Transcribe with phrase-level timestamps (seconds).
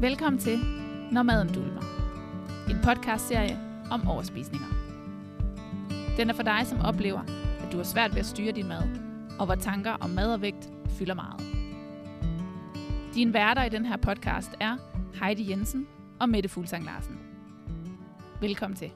[0.00, 0.58] Velkommen til
[1.12, 1.80] Når maden dulmer.
[2.70, 3.58] En podcastserie
[3.90, 4.66] om overspisninger.
[6.16, 7.20] Den er for dig, som oplever,
[7.60, 8.82] at du har svært ved at styre din mad,
[9.38, 10.68] og hvor tanker om mad og vægt
[10.98, 11.42] fylder meget.
[13.14, 14.76] Din værter i den her podcast er
[15.22, 15.86] Heidi Jensen
[16.20, 17.18] og Mette Fuglsang Larsen.
[18.40, 18.90] Velkommen til.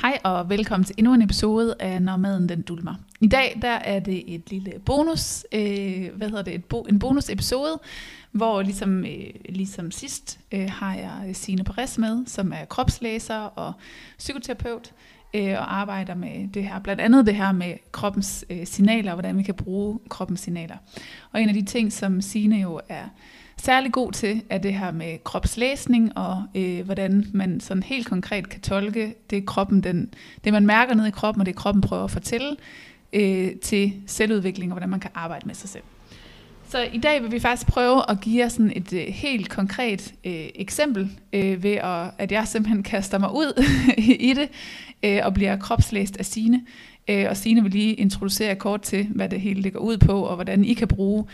[0.00, 2.94] Hej og velkommen til endnu en episode af Når maden den dulmer.
[3.20, 6.98] I dag der er det et lille bonus, øh, hvad hedder det, et bo, en
[6.98, 7.80] bonusepisode,
[8.32, 13.72] hvor ligesom, øh, ligesom sidst øh, har jeg Signe Perez med, som er kropslæser og
[14.18, 14.92] psykoterapeut,
[15.34, 19.16] øh, og arbejder med det her, blandt andet det her med kroppens øh, signaler, og
[19.16, 20.76] hvordan vi kan bruge kroppens signaler.
[21.32, 23.04] Og en af de ting, som Signe jo er
[23.56, 28.48] særlig god til, er det her med kropslæsning, og øh, hvordan man sådan helt konkret
[28.48, 30.14] kan tolke det, kroppen, den,
[30.44, 32.56] det, man mærker ned i kroppen, og det kroppen prøver at fortælle,
[33.12, 35.82] øh, til selvudvikling, og hvordan man kan arbejde med sig selv.
[36.68, 40.14] Så i dag vil vi faktisk prøve at give jer sådan et øh, helt konkret
[40.24, 43.64] øh, eksempel øh, ved at, at jeg simpelthen kaster mig ud
[44.28, 44.48] i det
[45.02, 46.64] øh, og bliver kropslæst af Sine.
[47.08, 50.34] Øh, og Sine vil lige introducere kort til, hvad det hele ligger ud på, og
[50.34, 51.24] hvordan I kan bruge,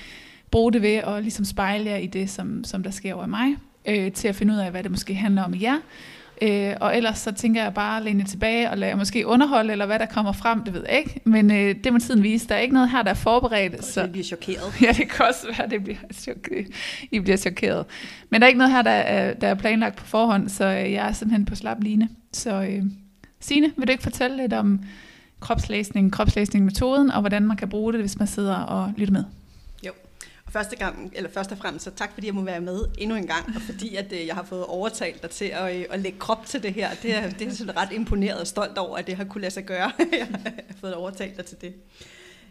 [0.51, 3.57] bruge det ved at ligesom spejle jer i det, som, som der sker over mig,
[3.89, 5.79] øh, til at finde ud af, hvad det måske handler om i jer.
[6.43, 9.87] Øh, og ellers så tænker jeg bare at læne tilbage og lade måske underholde, eller
[9.87, 11.21] hvad der kommer frem, det ved jeg ikke.
[11.25, 12.49] Men øh, det må tiden vise.
[12.49, 13.85] Der er ikke noget her, der er forberedt.
[13.85, 14.75] Så det bliver chokeret.
[14.83, 16.67] Ja, det kan også være, det bliver chokeret.
[17.11, 17.87] I bliver chokeret.
[18.31, 20.93] Men der er ikke noget her, der er, der er planlagt på forhånd, så øh,
[20.93, 22.09] jeg er simpelthen på slap line.
[22.33, 22.83] Så øh,
[23.41, 24.81] Signe, vil du ikke fortælle lidt om
[25.41, 29.25] kropslæsning, kropslæsning-metoden, og hvordan man kan bruge det, hvis man sidder og lytter med?
[30.55, 33.27] Første gang, eller først og fremmest, så tak fordi jeg må være med endnu en
[33.27, 36.19] gang, og fordi at øh, jeg har fået overtalt dig til at, øh, at lægge
[36.19, 36.95] krop til det her.
[37.03, 39.55] Det er, det er sådan ret imponeret og stolt over, at det har kunne lade
[39.55, 39.93] sig gøre.
[40.19, 41.75] jeg har fået overtalt dig til det.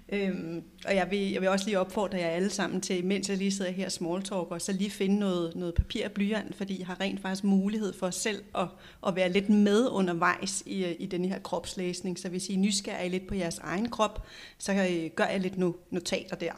[0.10, 3.38] Øhm, og jeg vil, jeg vil også lige opfordre jer alle sammen til, mens jeg
[3.38, 6.88] lige sidder her og smalltalker, så lige finde noget, noget papir og blyant, fordi jeg
[6.88, 8.68] har rent faktisk mulighed for selv at,
[9.08, 12.20] at være lidt med undervejs i, øh, i den her kropslæsning.
[12.20, 14.26] Så hvis I er nysgerrige lidt på jeres egen krop,
[14.58, 15.58] så øh, gør jeg lidt
[15.92, 16.54] notater der.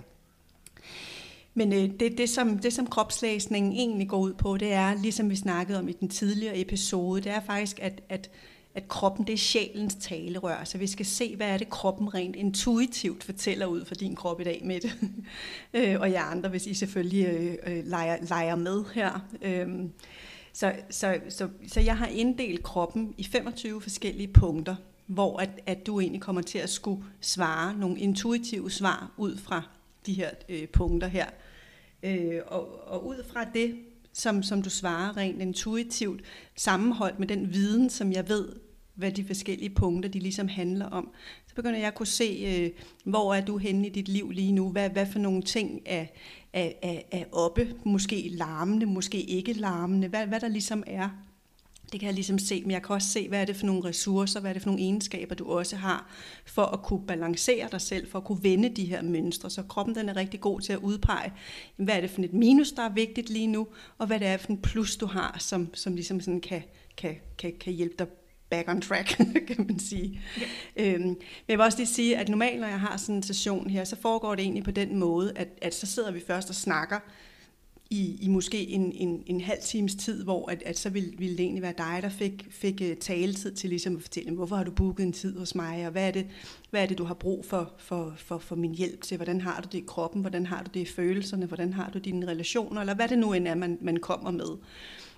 [1.57, 5.29] Men øh, det, det, som, det, som kropslæsningen egentlig går ud på, det er, ligesom
[5.29, 8.29] vi snakkede om i den tidligere episode, det er faktisk, at, at,
[8.75, 10.63] at kroppen det er sjælens talerør.
[10.63, 14.41] Så vi skal se, hvad er det, kroppen rent intuitivt fortæller ud for din krop
[14.41, 14.94] i dag med det.
[15.73, 19.19] øh, og jer andre, hvis I selvfølgelig øh, øh, leger, leger med her.
[19.41, 19.67] Øh,
[20.53, 24.75] så, så, så, så jeg har inddelt kroppen i 25 forskellige punkter,
[25.07, 29.61] hvor at, at du egentlig kommer til at skulle svare nogle intuitive svar ud fra
[30.05, 31.25] de her øh, punkter her.
[32.05, 33.75] Øh, og, og ud fra det,
[34.13, 36.21] som, som du svarer rent intuitivt,
[36.55, 38.49] sammenholdt med den viden, som jeg ved,
[38.95, 41.11] hvad de forskellige punkter, de ligesom handler om,
[41.47, 44.51] så begynder jeg at kunne se, øh, hvor er du henne i dit liv lige
[44.51, 46.05] nu, hvad, hvad for nogle ting er,
[46.53, 51.09] er, er, er oppe, måske larmende, måske ikke larmende, hvad, hvad der ligesom er
[51.91, 53.84] det kan jeg ligesom se, men jeg kan også se, hvad er det for nogle
[53.85, 56.09] ressourcer, hvad er det for nogle egenskaber, du også har,
[56.46, 59.50] for at kunne balancere dig selv, for at kunne vende de her mønstre.
[59.50, 61.34] Så kroppen den er rigtig god til at udpege,
[61.78, 64.38] hvad er det for et minus, der er vigtigt lige nu, og hvad det er
[64.38, 66.63] for en plus, du har, som, som ligesom sådan kan,
[66.97, 68.07] kan, kan, kan hjælpe dig
[68.50, 69.07] back on track,
[69.47, 70.22] kan man sige.
[70.35, 70.94] Okay.
[70.94, 73.69] Øhm, men jeg vil også lige sige, at normalt, når jeg har sådan en session
[73.69, 76.56] her, så foregår det egentlig på den måde, at, at så sidder vi først og
[76.56, 77.00] snakker,
[77.90, 81.38] i, i måske en, en, en halv times tid, hvor at, at så ville, ville
[81.38, 84.63] det egentlig være dig, der fik, fik øh, taletid til ligesom at fortælle, hvorfor har
[84.63, 86.28] du booket en tid hos mig, og hvad er det,
[86.69, 89.62] hvad er det du har brug for, for, for, for min hjælp til, hvordan har
[89.62, 92.81] du det i kroppen, hvordan har du det i følelserne, hvordan har du dine relationer,
[92.81, 94.57] eller hvad det nu end er, man, man kommer med.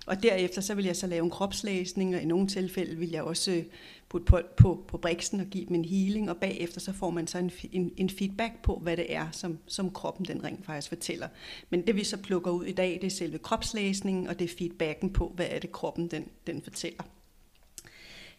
[0.06, 3.22] Og derefter så vil jeg så lave en kropslæsning, og i nogle tilfælde vil jeg
[3.22, 3.62] også
[4.08, 7.26] putte på, på, på briksen og give dem en healing, og bagefter så får man
[7.26, 10.88] så en, en, en feedback på, hvad det er, som, som kroppen den rent faktisk
[10.88, 11.28] fortæller.
[11.70, 14.54] Men det vi så plukker ud i dag, det er selve kropslæsningen, og det er
[14.58, 17.02] feedbacken på, hvad er det kroppen den, den fortæller.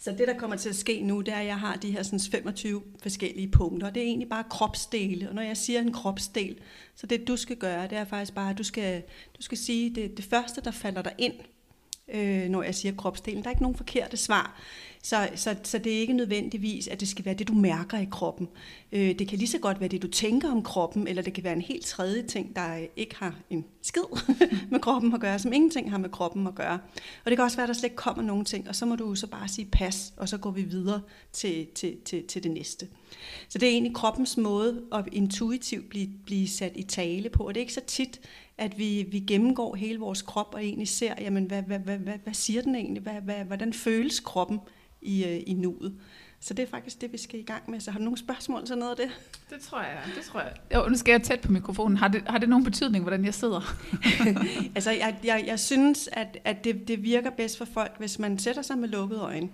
[0.01, 2.03] Så det, der kommer til at ske nu, det er, at jeg har de her
[2.03, 3.89] sådan 25 forskellige punkter.
[3.89, 5.29] Det er egentlig bare kropsdele.
[5.29, 6.59] Og når jeg siger en kropsdel,
[6.95, 9.03] så det du skal gøre, det er faktisk bare, at du skal,
[9.37, 11.33] du skal sige det, det første, der falder dig ind,
[12.13, 13.43] øh, når jeg siger kropsdelen.
[13.43, 14.61] Der er ikke nogen forkerte svar.
[15.03, 18.07] Så, så, så det er ikke nødvendigvis, at det skal være det, du mærker i
[18.11, 18.47] kroppen.
[18.91, 21.43] Øh, det kan lige så godt være det, du tænker om kroppen, eller det kan
[21.43, 24.01] være en helt tredje ting, der ikke har en skid
[24.71, 26.79] med kroppen at gøre, som ingenting har med kroppen at gøre.
[27.25, 28.95] Og det kan også være, at der slet ikke kommer nogen ting, og så må
[28.95, 31.01] du så bare sige pas, og så går vi videre
[31.33, 32.87] til, til, til, til det næste.
[33.49, 37.53] Så det er egentlig kroppens måde at intuitivt blive, blive sat i tale på, og
[37.53, 38.19] det er ikke så tit,
[38.59, 42.13] at vi, vi gennemgår hele vores krop og egentlig ser, jamen, hvad, hvad, hvad, hvad,
[42.23, 43.03] hvad siger den egentlig?
[43.03, 44.59] Hvad, hvad, hvordan føles kroppen
[45.01, 45.95] i, øh, i nuet?
[46.41, 47.79] Så det er faktisk det, vi skal i gang med.
[47.79, 49.09] Så har du nogle spørgsmål til noget af det?
[49.49, 50.53] Det tror jeg, det tror jeg.
[50.75, 51.97] Jo, nu skal jeg tæt på mikrofonen.
[51.97, 53.75] Har det, har det nogen betydning, hvordan jeg sidder?
[54.75, 58.39] altså, jeg, jeg, jeg synes, at, at det, det virker bedst for folk, hvis man
[58.39, 59.49] sætter sig med lukkede øjne,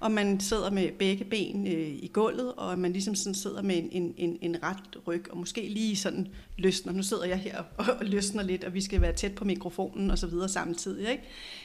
[0.00, 3.76] og man sidder med begge ben øh, i gulvet, og man ligesom sådan sidder med
[3.76, 6.28] en, en, en, en ret ryg, og måske lige sådan
[6.58, 6.92] løsner.
[6.92, 10.10] Nu sidder jeg her og, og løsner lidt, og vi skal være tæt på mikrofonen
[10.10, 11.10] og så videre samtidig.
[11.10, 11.22] Ikke?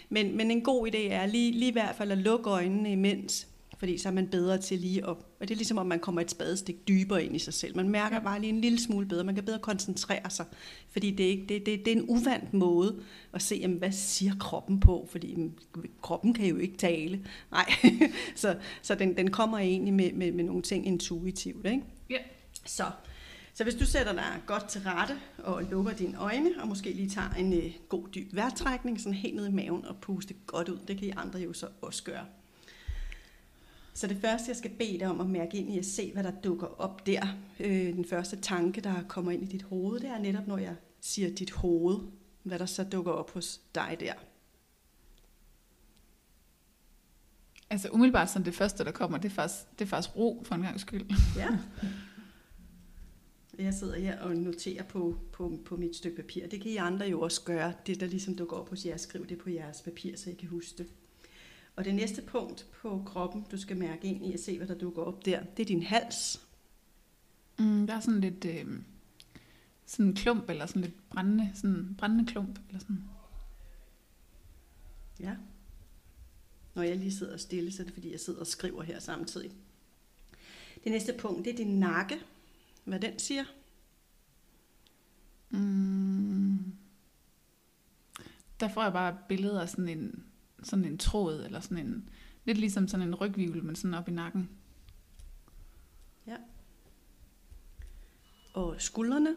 [0.09, 3.47] Men, men en god idé er lige, lige i hvert fald at lukke øjnene imens,
[3.83, 5.09] fordi så er man bedre til lige at...
[5.09, 7.75] Og det er ligesom, om man kommer et spadestik dybere ind i sig selv.
[7.75, 9.23] Man mærker bare lige en lille smule bedre.
[9.23, 10.45] Man kan bedre koncentrere sig,
[10.91, 12.99] fordi det er, ikke, det, det, det er en uvandt måde
[13.33, 15.53] at se, jamen, hvad siger kroppen på, fordi jamen,
[16.01, 17.25] kroppen kan jo ikke tale.
[17.51, 17.73] Nej,
[18.35, 21.65] så, så den, den kommer egentlig med, med, med nogle ting intuitivt.
[21.65, 21.83] Ikke?
[22.09, 22.19] Ja.
[22.65, 22.83] Så,
[23.53, 27.09] så hvis du sætter dig godt til rette og lukker dine øjne, og måske lige
[27.09, 30.79] tager en øh, god dyb vejrtrækning, sådan helt ned i maven og puste godt ud,
[30.87, 32.25] det kan I andre jo så også gøre.
[33.93, 36.23] Så det første, jeg skal bede dig om at mærke ind i at se, hvad
[36.23, 37.27] der dukker op der.
[37.59, 40.75] Øh, den første tanke, der kommer ind i dit hoved, det er netop, når jeg
[41.01, 41.97] siger dit hoved,
[42.43, 44.13] hvad der så dukker op hos dig der.
[47.69, 50.55] Altså umiddelbart sådan det første, der kommer, det er faktisk, det er faktisk ro for
[50.55, 51.05] en gang skyld.
[51.37, 51.57] Ja.
[53.57, 56.47] Jeg sidder her og noterer på, på, på mit stykke papir.
[56.47, 57.73] Det kan I andre jo også gøre.
[57.87, 60.49] Det, der ligesom dukker op hos jer, skriv det på jeres papir, så I kan
[60.49, 60.87] huske det.
[61.75, 64.77] Og det næste punkt på kroppen, du skal mærke ind i at se, hvad der
[64.77, 66.47] dukker op der, det er din hals.
[67.59, 68.79] Mm, der er sådan lidt øh,
[69.85, 72.59] sådan en klump, eller sådan lidt brændende, sådan brændende klump.
[72.67, 73.03] Eller sådan.
[75.19, 75.35] Ja.
[76.75, 79.51] Når jeg lige sidder stille, så er det fordi, jeg sidder og skriver her samtidig.
[80.83, 82.15] Det næste punkt, det er din nakke.
[82.83, 83.43] Hvad den siger?
[85.49, 86.73] Mm.
[88.59, 90.25] Der får jeg bare billeder af sådan en,
[90.63, 92.09] sådan en tråd, eller sådan en,
[92.45, 94.49] lidt ligesom sådan en rygvivl, men sådan op i nakken.
[96.27, 96.37] Ja.
[98.53, 99.35] Og skuldrene?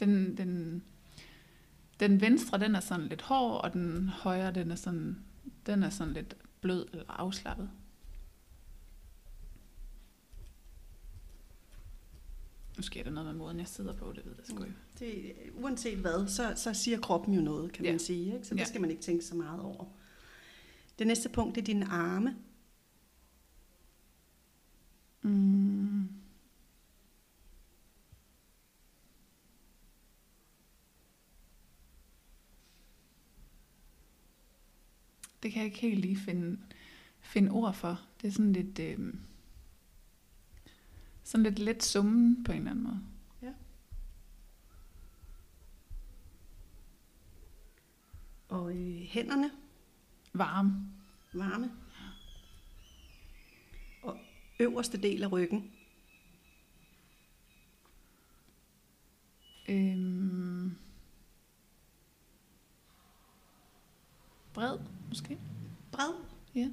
[0.00, 0.82] Den, den,
[2.00, 5.24] den venstre, den er sådan lidt hård, og den højre, den er sådan,
[5.66, 7.70] den er sådan lidt blød eller afslappet.
[12.80, 14.76] Nu sker der noget med måden, jeg sidder på, det ved jeg sgu ikke.
[14.98, 17.90] Det, uanset hvad, så, så siger kroppen jo noget, kan Ja.
[17.92, 18.34] man sige.
[18.34, 18.46] Ikke?
[18.46, 18.64] Så det Ja.
[18.64, 19.84] skal man ikke tænke så meget over.
[20.98, 22.36] Det næste punkt, det er dine arme.
[25.22, 26.08] Mm.
[35.42, 36.58] Det kan jeg ikke helt lige finde,
[37.20, 38.00] finde ord for.
[38.22, 39.14] Det er sådan lidt, øh,
[41.30, 43.00] sådan lidt let summen på en eller anden måde.
[48.48, 49.50] Og øh, hænderne,
[50.32, 50.92] Varme.
[51.32, 51.70] varme.
[54.02, 54.18] Og
[54.60, 55.72] øverste del af ryggen.
[59.68, 60.76] Øhm,
[64.52, 64.78] bred,
[65.08, 65.38] måske.
[65.92, 66.14] Bred.
[66.54, 66.70] Ja.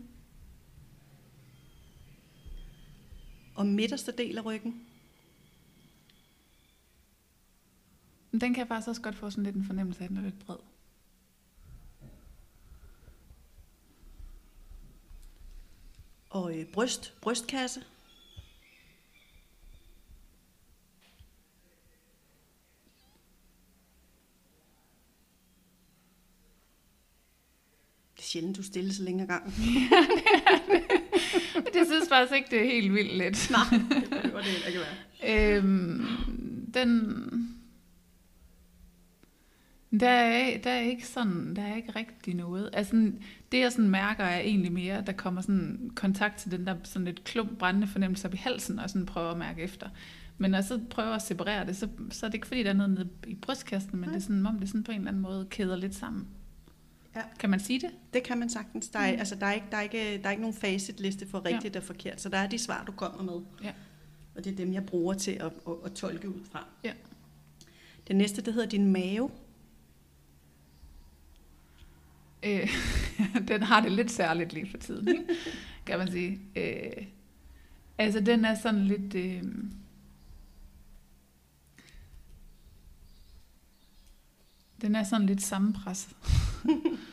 [3.58, 4.88] Og midterste del af ryggen.
[8.32, 10.22] Den kan jeg faktisk også godt få sådan lidt en fornemmelse af, at den er
[10.22, 10.58] lidt bred.
[16.30, 17.80] Og øh, bryst, brystkasse.
[28.16, 29.54] Det er sjældent, du stille så længe ad gangen.
[31.74, 33.52] Det synes faktisk ikke, det er helt vildt let.
[33.52, 35.58] Nej, det behøver det heller ikke være.
[35.58, 36.06] Øhm,
[36.74, 37.54] den...
[40.00, 42.70] Der er, der er ikke sådan, der er ikke rigtig noget.
[42.74, 43.12] Altså,
[43.52, 46.76] det jeg sådan mærker er egentlig mere, at der kommer sådan kontakt til den der
[46.84, 49.90] sådan lidt klump brændende fornemmelse op i halsen, og sådan prøver at mærke efter.
[50.38, 52.70] Men når jeg så prøver at separere det, så, så er det ikke fordi, der
[52.70, 54.10] er noget nede i brystkassen, men Nej.
[54.10, 56.28] det er sådan, om det sådan på en eller anden måde kæder lidt sammen.
[57.18, 57.22] Ja.
[57.40, 57.90] Kan man sige det?
[58.14, 58.90] Det kan man sagtens.
[58.90, 61.46] Der er, altså, der er, ikke, der er, ikke, der er ikke nogen facitliste for
[61.46, 61.80] rigtigt ja.
[61.80, 63.42] og forkert, så der er de svar, du kommer med.
[63.64, 63.72] Ja.
[64.36, 66.66] Og det er dem, jeg bruger til at, at, at tolke ud fra.
[66.84, 66.94] Ja.
[68.08, 69.30] Det næste, det hedder din mave.
[72.44, 72.70] Øh,
[73.48, 75.24] den har det lidt særligt lige for tiden, ikke?
[75.86, 76.40] kan man sige.
[76.56, 77.06] Øh,
[77.98, 79.16] altså, den er sådan lidt...
[79.16, 79.44] Øh,
[84.82, 86.18] den er sådan lidt sammenpresset.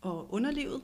[0.00, 0.82] Og underlivet.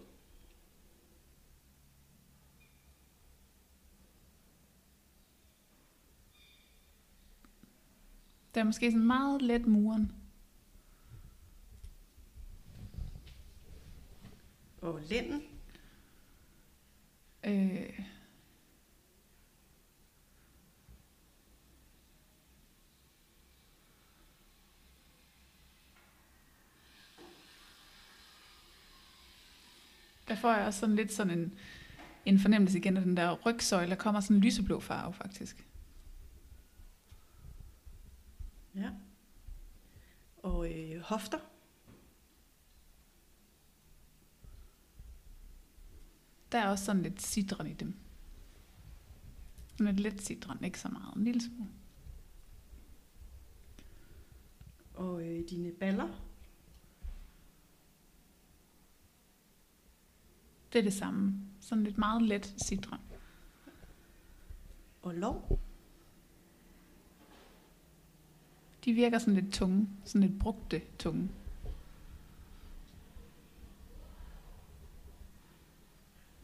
[8.54, 10.12] Der er måske sådan meget let muren.
[14.80, 15.42] Og lænden.
[17.44, 18.00] Øh,
[30.28, 31.54] der får jeg også sådan lidt sådan en,
[32.24, 33.90] en fornemmelse igen af den der rygsøjle.
[33.90, 35.66] Der kommer sådan en lyseblå farve, faktisk.
[38.74, 38.90] Ja.
[40.36, 41.38] Og øh, hofter.
[46.52, 47.94] Der er også sådan lidt citron i dem.
[49.70, 51.16] Sådan lidt let citron, ikke så meget.
[51.16, 51.70] En lille smule.
[54.94, 56.25] Og øh, dine baller.
[60.72, 61.34] Det er det samme.
[61.60, 63.00] Sådan lidt meget let citron.
[65.02, 65.60] Og lov.
[68.84, 69.88] De virker sådan lidt tunge.
[70.04, 71.30] Sådan lidt brugte tunge.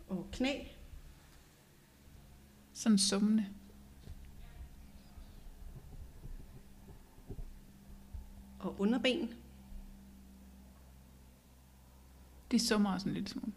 [0.09, 0.65] Og knæ.
[2.73, 3.47] Sådan summende.
[8.59, 9.35] Og underben.
[12.51, 13.53] De summer også en lille smule.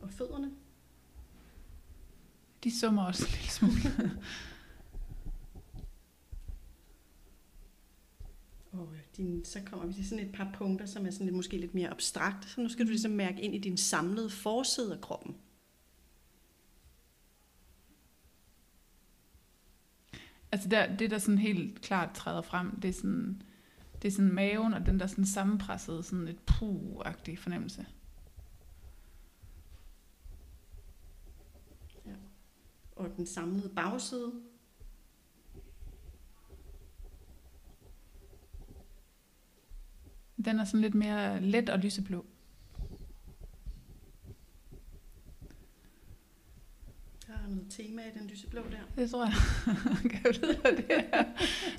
[0.00, 0.50] Og fødderne.
[2.64, 4.10] De summer også en lille smule.
[8.72, 11.36] Og øh, din, så kommer vi til sådan et par punkter, som er sådan lidt,
[11.36, 12.48] måske lidt mere abstrakt.
[12.48, 15.36] Så nu skal du ligesom mærke ind i din samlede forside af kroppen.
[20.52, 23.42] altså der, det, der sådan helt klart træder frem, det er sådan,
[24.02, 27.86] det er sådan maven og den der sådan sammenpressede, sådan et puh-agtig fornemmelse.
[33.00, 34.32] Og den samlede bagside.
[40.44, 42.26] Den er sådan lidt mere let og lyseblå.
[47.26, 49.02] Der er noget tema i den lyseblå der.
[49.02, 49.34] Det tror jeg.
[50.10, 51.24] kan jeg vide, hvad det er?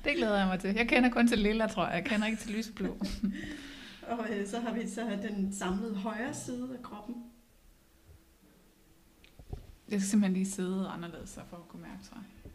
[0.03, 0.73] Det glæder jeg mig til.
[0.75, 1.95] Jeg kender kun til lilla, tror jeg.
[1.95, 2.97] Jeg kender ikke til lyseblå.
[4.11, 7.30] Og øh, så har vi så den samlede højre side af kroppen.
[9.91, 12.51] Jeg skal simpelthen lige sidde anderledes, for at kunne mærke, tror jeg.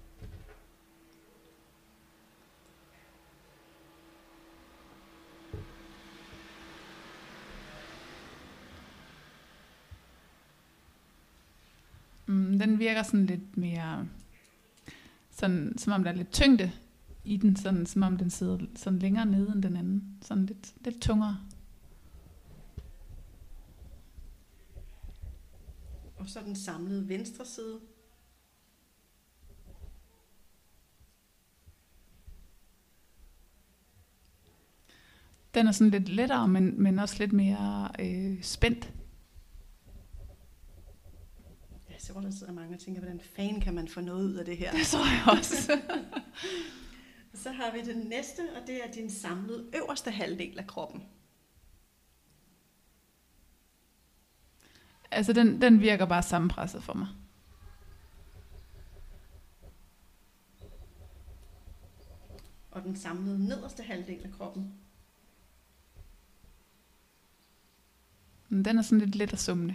[12.26, 14.08] Mm, den virker sådan lidt mere,
[15.30, 16.72] sådan, som om der er lidt tyngde
[17.24, 20.18] i den, sådan, som om den sidder sådan længere nede end den anden.
[20.22, 21.38] Sådan lidt, lidt tungere.
[26.26, 27.80] Og så den samlede venstre side.
[35.54, 38.92] Den er sådan lidt lettere, men, men også lidt mere øh, spændt.
[41.90, 44.44] Jeg tror, der sidder mange og tænker, hvordan fanden kan man få noget ud af
[44.44, 44.72] det her?
[44.72, 45.72] Det tror jeg også.
[47.42, 51.02] Så har vi den næste, og det er din samlede øverste halvdel af kroppen.
[55.10, 57.08] Altså, den, den virker bare sammenpresset for mig.
[62.70, 64.72] Og den samlede nederste halvdel af kroppen.
[68.48, 69.74] Men den er sådan lidt let og summende.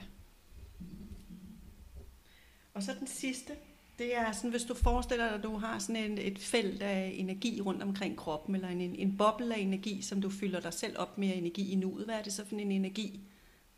[2.74, 3.54] Og så den sidste,
[3.98, 7.14] det er sådan, hvis du forestiller dig, at du har sådan en, et felt af
[7.16, 11.00] energi rundt omkring kroppen, eller en, en boble af energi, som du fylder dig selv
[11.00, 12.06] op med energi i nuet.
[12.06, 13.20] Hvad er det så for en energi,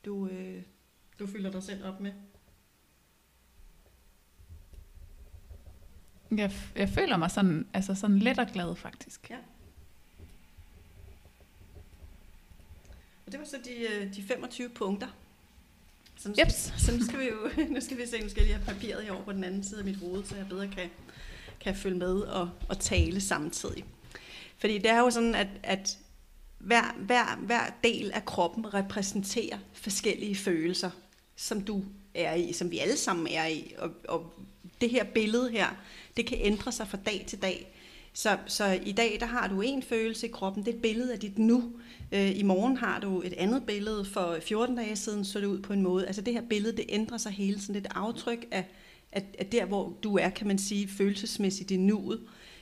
[0.06, 0.64] du, øh,
[1.20, 2.12] du fylder dig selv op med?
[6.38, 9.30] Jeg, jeg føler mig sådan, altså sådan let og glad, faktisk.
[9.30, 9.38] Ja.
[13.26, 15.08] Og det var så de, øh, de 25 punkter.
[16.16, 16.54] Så nu, Jeps.
[16.54, 18.74] skal, så nu skal vi jo, nu skal vi se, nu skal jeg lige have
[18.74, 20.90] papiret over på den anden side af mit hoved, så jeg bedre kan,
[21.60, 23.86] kan følge med og, og tale samtidig.
[24.58, 25.98] Fordi det er jo sådan, at, at
[26.58, 30.90] hver, hver, hver del af kroppen repræsenterer forskellige følelser,
[31.36, 31.84] som du
[32.16, 33.74] er i, som vi alle sammen er i.
[33.78, 34.34] Og, og
[34.82, 35.68] det her billede her,
[36.18, 37.74] det kan ændre sig fra dag til dag.
[38.14, 41.14] Så, så i dag, der har du en følelse i kroppen, det er et billede
[41.14, 41.72] af dit nu.
[42.12, 45.62] Øh, I morgen har du et andet billede, for 14 dage siden så det ud
[45.62, 46.08] på en måde.
[46.08, 47.76] Altså det her billede, det ændrer sig hele tiden.
[47.76, 48.66] Det er et aftryk af,
[49.12, 52.22] af, af der, hvor du er, kan man sige, følelsesmæssigt i nuet.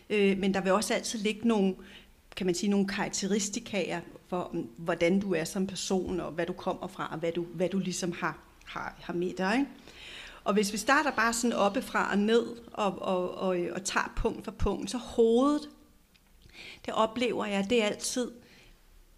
[0.09, 1.75] Øh, men der vil også altid ligge nogle,
[2.35, 6.53] kan man sige, nogle karakteristikaer for, mm, hvordan du er som person, og hvad du
[6.53, 9.53] kommer fra, og hvad du, hvad du ligesom har, har, har med dig.
[9.59, 9.69] Ikke?
[10.43, 14.45] Og hvis vi starter bare sådan oppefra og ned, og, og, og, og tager punkt
[14.45, 15.69] for punkt, så hovedet,
[16.85, 18.31] det oplever jeg, det er altid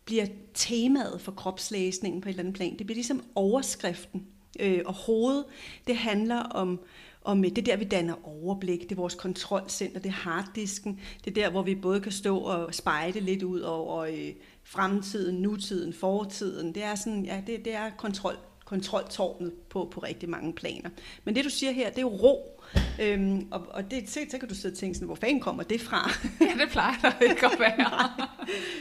[0.05, 2.77] bliver temaet for kropslæsningen på et eller andet plan.
[2.77, 4.27] Det bliver ligesom overskriften.
[4.59, 5.45] Øh, og hovedet,
[5.87, 6.79] det handler om,
[7.23, 8.81] om øh, det der, vi danner overblik.
[8.81, 10.99] Det er vores kontrolcenter, det er harddisken.
[11.25, 14.31] Det er der, hvor vi både kan stå og spejle lidt ud over øh,
[14.63, 16.75] fremtiden, nutiden, fortiden.
[16.75, 18.37] Det er sådan, ja, det, det er kontrol,
[18.73, 20.89] kontroltårnet på, på rigtig mange planer.
[21.23, 22.61] Men det, du siger her, det er jo ro.
[23.01, 25.63] Øhm, og, og det, så, så kan du sidde og tænke sådan, hvor fanden kommer
[25.63, 26.11] det fra?
[26.41, 28.27] ja, det plejer der ikke at være.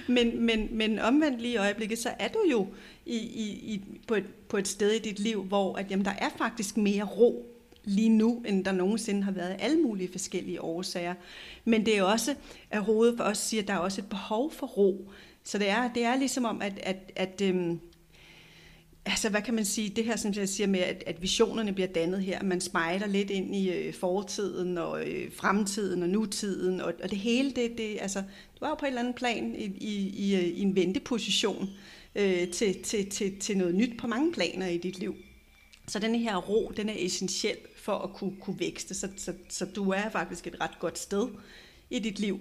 [0.09, 2.67] men, men, men omvendt lige i øjeblikket, så er du jo
[3.07, 6.15] i, i, i, på, et, på et sted i dit liv, hvor at, jamen, der
[6.19, 7.47] er faktisk mere ro
[7.85, 11.15] lige nu, end der nogensinde har været af alle mulige forskellige årsager.
[11.65, 12.35] Men det er også,
[12.71, 15.11] at hovedet for os siger, at der er også et behov for ro.
[15.45, 17.81] Så det er, det er ligesom om, at, at, at øhm,
[19.07, 21.89] altså hvad kan man sige, det her, som jeg siger med, at, at visionerne bliver
[21.89, 26.93] dannet her, man spejler lidt ind i øh, fortiden og øh, fremtiden og nutiden, og,
[27.03, 28.23] og det hele, det, det, altså,
[28.61, 31.71] du er jo på et eller andet plan i, i, i, øh, i en venteposition
[32.15, 35.17] øh, til, til, til, til noget nyt på mange planer i dit liv.
[35.89, 39.65] Så den her ro, den er essentiel for at kunne, kunne vækste, så, så, så
[39.65, 41.29] du er faktisk et ret godt sted
[41.91, 42.41] i dit liv.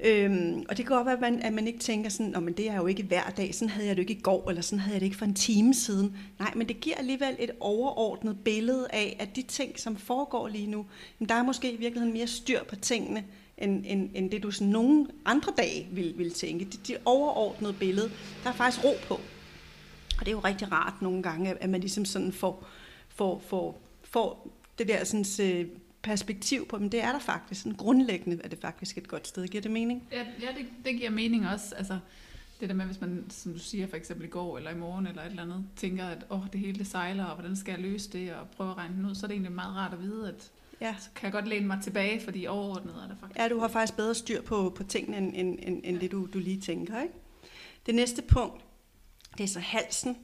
[0.00, 2.70] Øhm, og det kan godt være, at man, at man ikke tænker sådan, men det
[2.70, 4.94] er jo ikke hver dag, sådan havde jeg det ikke i går, eller sådan havde
[4.94, 6.16] jeg det ikke for en time siden.
[6.38, 10.66] Nej, men det giver alligevel et overordnet billede af, at de ting, som foregår lige
[10.66, 10.86] nu,
[11.28, 13.24] der er måske i virkeligheden mere styr på tingene,
[13.58, 16.64] end, end, end det du sådan nogle andre dage vil, vil tænke.
[16.64, 18.10] Det, det overordnede billede,
[18.44, 19.14] der er faktisk ro på.
[20.18, 22.66] Og det er jo rigtig rart nogle gange, at man ligesom sådan får,
[23.08, 25.66] får, får, får det der sådan, øh,
[26.08, 27.62] perspektiv på, men det er der faktisk.
[27.62, 29.48] Sådan grundlæggende er det faktisk et godt sted.
[29.48, 30.08] Giver det mening?
[30.12, 31.74] Ja, ja det, det giver mening også.
[31.74, 31.98] Altså,
[32.60, 35.06] det der med, hvis man, som du siger, for eksempel i går eller i morgen
[35.06, 37.80] eller et eller andet, tænker, at åh, det hele det sejler, og hvordan skal jeg
[37.80, 40.02] løse det, og prøve at regne det ud, så er det egentlig meget rart at
[40.02, 40.50] vide, at
[40.80, 40.94] ja.
[40.98, 43.38] så kan jeg godt læne mig tilbage, fordi overordnet er der faktisk.
[43.38, 46.02] Ja, du har faktisk bedre styr på, på tingene, end, end, end, end ja.
[46.02, 47.02] det, du, du lige tænker.
[47.02, 47.14] Ikke?
[47.86, 48.64] Det næste punkt,
[49.38, 50.16] det er så halsen.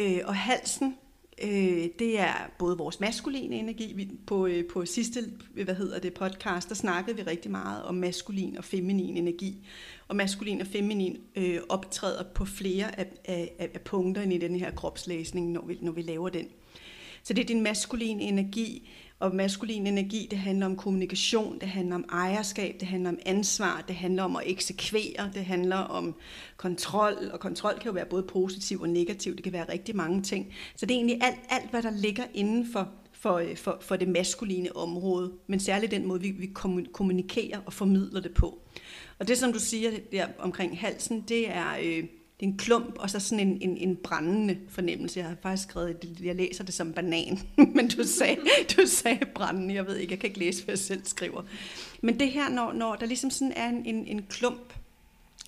[0.00, 0.96] Øh, og halsen,
[1.42, 3.92] Øh, det er både vores maskuline energi.
[3.92, 5.20] Vi, på, øh, på sidste
[5.64, 9.66] hvad hedder det, podcast, der snakkede vi rigtig meget om maskulin og feminin energi.
[10.08, 14.70] Og maskulin og feminin øh, optræder på flere af, af, af punkterne i den her
[14.70, 16.46] kropslæsning, når vi, når vi laver den.
[17.22, 18.90] Så det er din maskuline energi,
[19.20, 23.84] og maskulin energi, det handler om kommunikation, det handler om ejerskab, det handler om ansvar,
[23.88, 26.14] det handler om at eksekvere, det handler om
[26.56, 30.22] kontrol, og kontrol kan jo være både positiv og negativ, det kan være rigtig mange
[30.22, 30.54] ting.
[30.76, 33.96] Så det er egentlig alt, alt hvad der ligger inden for, for, øh, for, for
[33.96, 36.50] det maskuline område, men særligt den måde, vi, vi
[36.92, 38.58] kommunikerer og formidler det på.
[39.18, 41.76] Og det, som du siger der omkring halsen, det er...
[41.82, 42.04] Øh,
[42.40, 45.20] det er en klump, og så sådan en, en, en brændende fornemmelse.
[45.20, 47.38] Jeg har faktisk skrevet, jeg læser det som banan,
[47.76, 48.36] men du sagde,
[48.76, 51.42] du sagde brændende, jeg ved ikke, jeg kan ikke læse, hvad jeg selv skriver.
[52.00, 54.74] Men det her, når, når der ligesom sådan er en, en, en klump,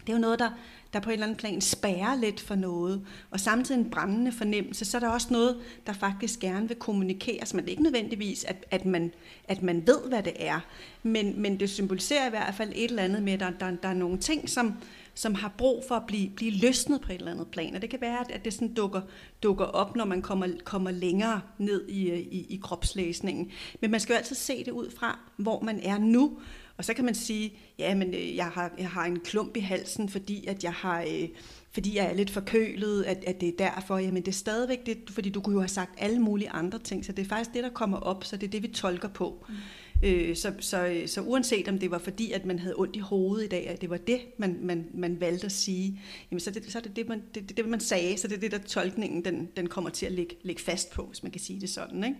[0.00, 0.50] det er jo noget, der,
[0.92, 4.84] der på en eller anden plan spærrer lidt for noget, og samtidig en brændende fornemmelse,
[4.84, 8.44] så er der også noget, der faktisk gerne vil kommunikeres, men det er ikke nødvendigvis,
[8.44, 9.12] at, at, man,
[9.48, 10.60] at man ved, hvad det er,
[11.02, 13.88] men, men det symboliserer i hvert fald et eller andet med, at der, der, der
[13.88, 14.74] er nogle ting, som,
[15.14, 17.74] som har brug for at blive, blive løsnet på et eller andet plan.
[17.74, 19.00] Og det kan være, at det sådan dukker,
[19.42, 23.50] dukker op, når man kommer, kommer længere ned i, øh, i, i kropslæsningen.
[23.80, 26.38] Men man skal jo altid se det ud fra, hvor man er nu.
[26.76, 29.60] Og så kan man sige, ja, men øh, jeg har, jeg har en klump i
[29.60, 31.02] halsen, fordi at jeg har...
[31.02, 31.28] Øh,
[31.72, 33.98] fordi jeg er lidt forkølet, at, at det er derfor.
[33.98, 37.04] Jamen det er stadigvæk det, fordi du kunne jo have sagt alle mulige andre ting,
[37.04, 39.46] så det er faktisk det, der kommer op, så det er det, vi tolker på.
[39.48, 39.54] Mm.
[40.02, 42.98] Øh, så, så, øh, så uanset om det var fordi, at man havde ondt i
[42.98, 46.50] hovedet i dag, at det var det, man, man, man valgte at sige, jamen så,
[46.50, 48.52] det, så er det det, man, det, det, det, man sagde, så det er det,
[48.52, 51.60] der tolkningen den, den kommer til at ligge, ligge fast på, hvis man kan sige
[51.60, 52.04] det sådan.
[52.04, 52.16] Ikke?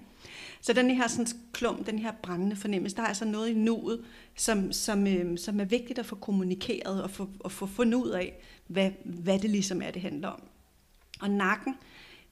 [0.61, 4.05] Så den her sådan, klum, den her brændende fornemmelse, der er altså noget i nuet,
[4.37, 8.11] som, som, øh, som er vigtigt at få kommunikeret og få, og få fundet ud
[8.11, 8.35] af,
[8.66, 10.43] hvad, hvad det ligesom er, det handler om.
[11.21, 11.75] Og nakken,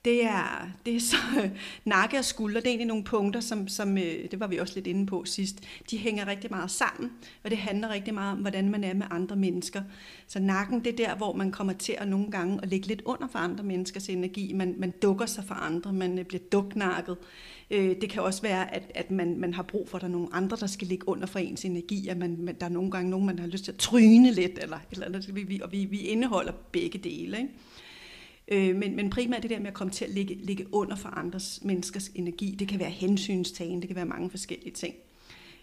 [0.08, 1.16] det er, det er så
[1.84, 2.60] nakke og skulder.
[2.60, 5.24] Det er egentlig nogle punkter, som, som øh, det var vi også lidt inde på
[5.24, 5.56] sidst.
[5.90, 7.12] De hænger rigtig meget sammen,
[7.44, 9.82] og det handler rigtig meget om, hvordan man er med andre mennesker.
[10.26, 13.02] Så nakken, det er der, hvor man kommer til at nogle gange at ligge lidt
[13.04, 14.52] under for andre menneskers energi.
[14.52, 17.16] Man, man dukker sig for andre, man øh, bliver duknakket.
[17.70, 20.12] Øh, det kan også være, at, at man, man har brug for, at der er
[20.12, 23.10] nogle andre, der skal ligge under for ens energi, at man, der er nogle gange
[23.10, 26.52] nogen, man har lyst til at tryne lidt, eller, eller andet, og vi, vi indeholder
[26.72, 27.38] begge dele.
[27.38, 27.50] Ikke?
[28.48, 31.08] Øh, men, men primært det der med at komme til at ligge, ligge under for
[31.08, 34.94] andres menneskers energi, det kan være hensynstagen, det kan være mange forskellige ting.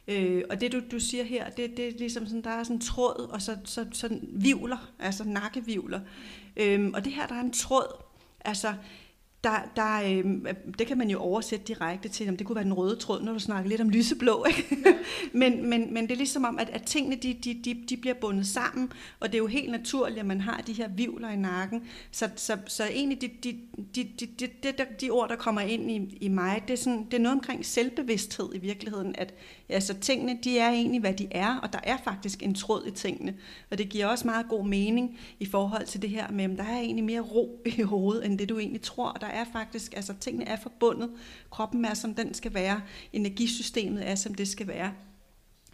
[0.08, 2.76] Øh, og det du, du siger her, det, det er ligesom sådan, der er sådan
[2.76, 6.00] en tråd, og så, så så vivler, altså nakkevivler.
[6.58, 8.04] Øh, og det her, der er en tråd,
[8.46, 8.74] altså
[9.46, 12.74] der, der, øh, det kan man jo oversætte direkte til, om det kunne være den
[12.74, 14.46] røde tråd, når du snakker lidt om lyseblå.
[14.50, 14.78] Ikke?
[14.86, 14.94] Ja.
[15.34, 18.14] men, men, men det er ligesom om, at, at tingene de, de, de, de bliver
[18.14, 21.36] bundet sammen, og det er jo helt naturligt, at man har de her vivler i
[21.36, 21.84] nakken.
[22.12, 23.60] Så, så, så egentlig de, de,
[23.96, 27.06] de, de, de, de, de ord, der kommer ind i, i mig, det er, sådan,
[27.06, 29.34] det er noget omkring selvbevidsthed i virkeligheden, at
[29.70, 32.92] altså, tingene de er egentlig, hvad de er, og der er faktisk en tråd i
[32.92, 33.36] tingene.
[33.72, 36.64] Og det giver også meget god mening i forhold til det her med, at der
[36.64, 39.12] er egentlig mere ro i hovedet, end det du egentlig tror.
[39.12, 41.10] Der er faktisk, altså tingene er forbundet.
[41.50, 42.82] Kroppen er, som den skal være.
[43.14, 44.92] Energisystemet er, som det skal være.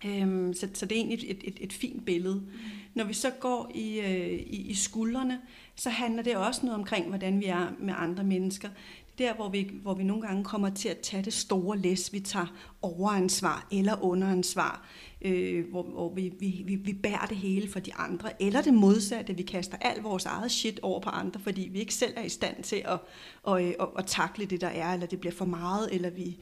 [0.05, 2.35] Øhm, så, så det er egentlig et, et, et fint billede.
[2.35, 2.47] Mm.
[2.93, 5.39] Når vi så går i, øh, i, i skuldrene,
[5.75, 8.69] så handler det også noget omkring, hvordan vi er med andre mennesker
[9.17, 12.19] der, hvor vi, hvor vi nogle gange kommer til at tage det store læs, vi
[12.19, 14.87] tager overansvar eller underansvar,
[15.21, 18.73] øh, hvor, hvor vi, vi, vi, vi bærer det hele for de andre, eller det
[18.73, 22.23] modsatte, vi kaster al vores eget shit over på andre, fordi vi ikke selv er
[22.23, 22.99] i stand til at,
[23.47, 26.37] at, at, at, at takle det, der er, eller det bliver for meget, eller vi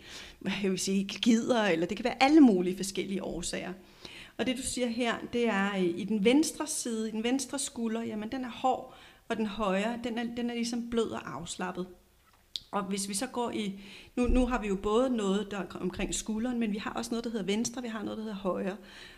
[0.63, 3.73] jeg vil sige, ikke gider, eller det kan være alle mulige forskellige årsager.
[4.38, 7.60] Og det du siger her, det er øh, i den venstre side, i den venstre
[7.60, 8.93] skulder, jamen den er hård,
[9.29, 11.88] og den højre, den er, den er ligesom blød og afslappet.
[12.71, 13.82] Og hvis vi så går i,
[14.15, 17.23] nu, nu har vi jo både noget der omkring skulderen, men vi har også noget,
[17.23, 18.77] der hedder venstre, vi har noget, der hedder højre.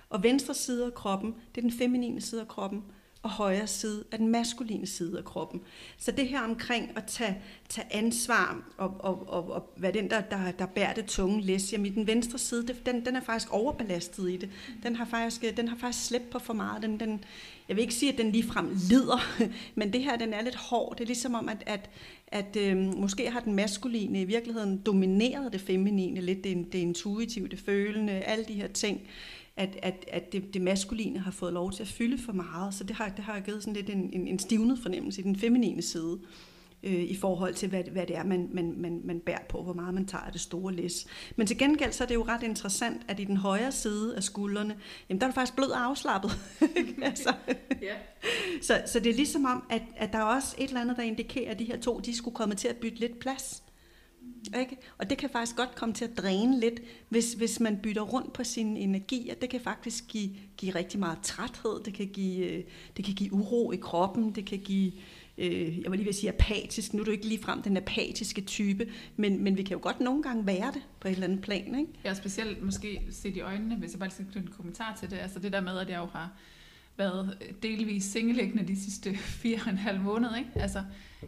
[0.10, 2.84] Og venstre side af kroppen, det er den feminine side af kroppen,
[3.24, 5.62] og højre side er den maskuline side af kroppen.
[5.98, 10.22] Så det her omkring at tage, tage ansvar og, og, og, og være den, der,
[10.22, 13.22] der, der bærer det tunge læs, jamen i den venstre side, det, den, den er
[13.22, 14.50] faktisk overbelastet i det.
[14.84, 16.84] Den har faktisk, den har faktisk slæbt på for meget.
[16.84, 17.24] Den, den,
[17.72, 19.40] jeg vil ikke sige, at den ligefrem lider,
[19.80, 20.96] men det her, den er lidt hård.
[20.98, 21.90] Det er ligesom om, at, at,
[22.28, 27.48] at øh, måske har den maskuline i virkeligheden domineret det feminine lidt, det, det intuitive,
[27.48, 29.02] det følende, alle de her ting
[29.56, 32.84] at, at, at det, det maskuline har fået lov til at fylde for meget, så
[32.84, 35.82] det har, det har givet sådan lidt en, en, en stivnet fornemmelse i den feminine
[35.82, 36.20] side
[36.84, 39.74] øh, i forhold til, hvad, hvad det er, man, man, man, man bærer på, hvor
[39.74, 41.06] meget man tager af det store læs.
[41.36, 44.24] Men til gengæld så er det jo ret interessant, at i den højre side af
[44.24, 44.76] skuldrene,
[45.10, 46.32] jamen der er du faktisk blød og afslappet.
[47.04, 47.34] altså.
[47.82, 47.96] ja.
[48.62, 51.04] så, så det er ligesom om, at, at der er også et eller andet, der
[51.04, 53.63] indikerer, at de her to, de skulle komme til at bytte lidt plads.
[54.60, 54.78] Ikke?
[54.98, 58.34] Og det kan faktisk godt komme til at dræne lidt, hvis, hvis man bytter rundt
[58.34, 59.36] på sine energier.
[59.36, 62.63] Det kan faktisk give, give rigtig meget træthed, det kan give, øh,
[62.98, 64.91] det kan give uro i kroppen, det kan give,
[65.38, 68.41] øh, jeg vil lige vil sige apatisk, nu er du ikke lige frem den apatiske
[68.41, 71.41] type, men, men vi kan jo godt nogle gange være det på et eller andet
[71.41, 71.80] plan.
[71.80, 71.91] Ikke?
[72.06, 75.17] Ja, specielt måske set i øjnene, hvis jeg bare skal knytte en kommentar til det,
[75.17, 76.32] altså det der med, at jeg jo har
[76.98, 80.50] været delvis singelæggende de sidste fire og en halv måned, ikke?
[80.56, 80.84] Altså,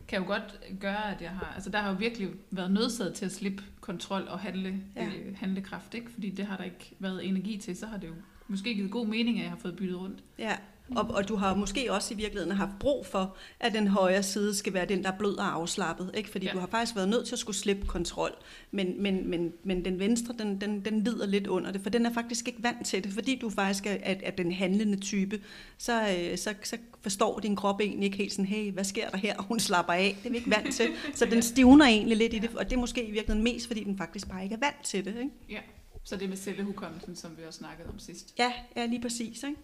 [0.07, 1.51] kan jo godt gøre, at jeg har...
[1.55, 5.05] Altså, der har jo virkelig været nødsaget til at slippe kontrol og handle, ja.
[5.05, 6.11] øh, handlekraft, ikke?
[6.11, 8.13] Fordi det har der ikke været energi til, så har det jo
[8.47, 10.23] måske givet god mening, at jeg har fået byttet rundt.
[10.39, 10.57] Ja,
[10.95, 14.55] og, og du har måske også i virkeligheden haft brug for, at den højre side
[14.55, 16.11] skal være den, der er blød og afslappet.
[16.13, 16.29] Ikke?
[16.29, 16.51] Fordi ja.
[16.51, 18.31] du har faktisk været nødt til at skulle slippe kontrol.
[18.71, 22.05] Men, men, men, men den venstre, den, den, den lider lidt under det, for den
[22.05, 23.13] er faktisk ikke vant til det.
[23.13, 25.41] Fordi du faktisk er, er, er den handlende type,
[25.77, 29.17] så, øh, så, så forstår din krop egentlig ikke helt sådan, hey, hvad sker der
[29.17, 29.41] her?
[29.41, 30.17] Hun slapper af.
[30.23, 30.87] Det er vi ikke vant til.
[31.15, 33.83] Så den stivner egentlig lidt i det, og det er måske i virkeligheden mest, fordi
[33.83, 35.15] den faktisk bare ikke er vant til det.
[35.15, 35.29] Ikke?
[35.49, 35.59] Ja,
[36.03, 38.33] så det er med selvhukommelsen, som vi også snakkede om sidst.
[38.39, 39.43] Ja, ja lige præcis.
[39.43, 39.55] Ikke?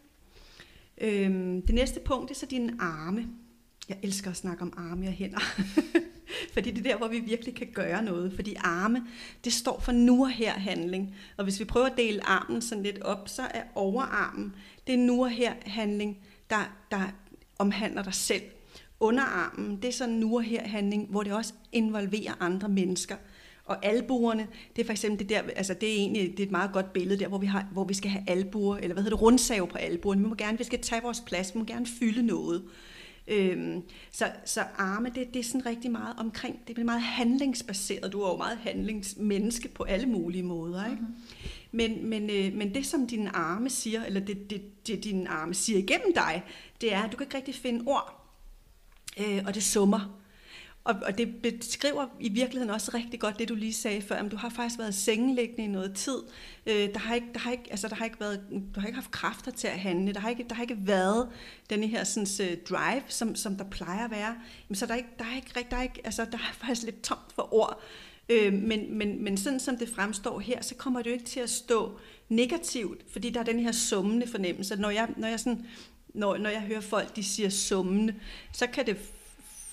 [1.02, 3.28] Øhm, det næste punkt er så dine arme.
[3.90, 5.40] Jeg elsker at snakke om arme og hænder.
[6.54, 8.34] fordi det er der, hvor vi virkelig kan gøre noget.
[8.34, 9.08] Fordi arme,
[9.44, 11.16] det står for nu og her handling.
[11.38, 14.56] Og hvis vi prøver at dele armen sådan lidt op, så er overarmen,
[14.88, 16.18] det er nu og her handling,
[16.50, 17.02] der, der
[17.60, 18.44] omhandler dig selv.
[19.00, 23.16] Underarmen, det er sådan nu og her handling, hvor det også involverer andre mennesker.
[23.70, 26.52] Og albuerne, det er for eksempel det der, altså det er egentlig det er et
[26.52, 29.18] meget godt billede der, hvor vi, har, hvor vi skal have albuer, eller hvad hedder
[29.18, 30.22] det, rundsave på albuerne.
[30.22, 32.64] Vi må gerne, vi skal tage vores plads, vi må gerne fylde noget.
[33.28, 38.14] Øhm, så, så arme, det, det er sådan rigtig meget omkring, det er meget handlingsbaseret.
[38.14, 40.86] Du er jo meget handlingsmenneske på alle mulige måder.
[40.86, 41.02] Ikke?
[41.02, 41.16] Mm-hmm.
[41.72, 45.54] Men, men, øh, men det, som dine arme siger, eller det, det, det dine arme
[45.54, 46.44] siger igennem dig,
[46.82, 48.36] det er, at du kan ikke rigtig finde ord,
[49.20, 50.19] øh, og det summer.
[50.84, 54.16] Og, og det beskriver i virkeligheden også rigtig godt det, du lige sagde før.
[54.16, 56.18] Jamen, du har faktisk været sengelæggende i noget tid.
[56.66, 58.42] Øh, der, har ikke, der, har ikke, altså, der, har ikke været,
[58.76, 60.14] du har ikke haft kræfter til at handle.
[60.14, 61.30] Der har ikke, der har ikke været
[61.70, 64.36] den her sådan, øh, drive, som, som der plejer at være.
[64.70, 66.84] Jamen, så der er, ikke, der, er ikke, der, er ikke, altså, der er faktisk
[66.84, 67.82] lidt tomt for ord.
[68.30, 71.40] Øh, men, men, men sådan som det fremstår her, så kommer det jo ikke til
[71.40, 74.76] at stå negativt, fordi der er den her summende fornemmelse.
[74.76, 75.66] Når jeg, når jeg, sådan,
[76.14, 78.16] når, når jeg hører folk, de siger summende,
[78.54, 78.98] så kan det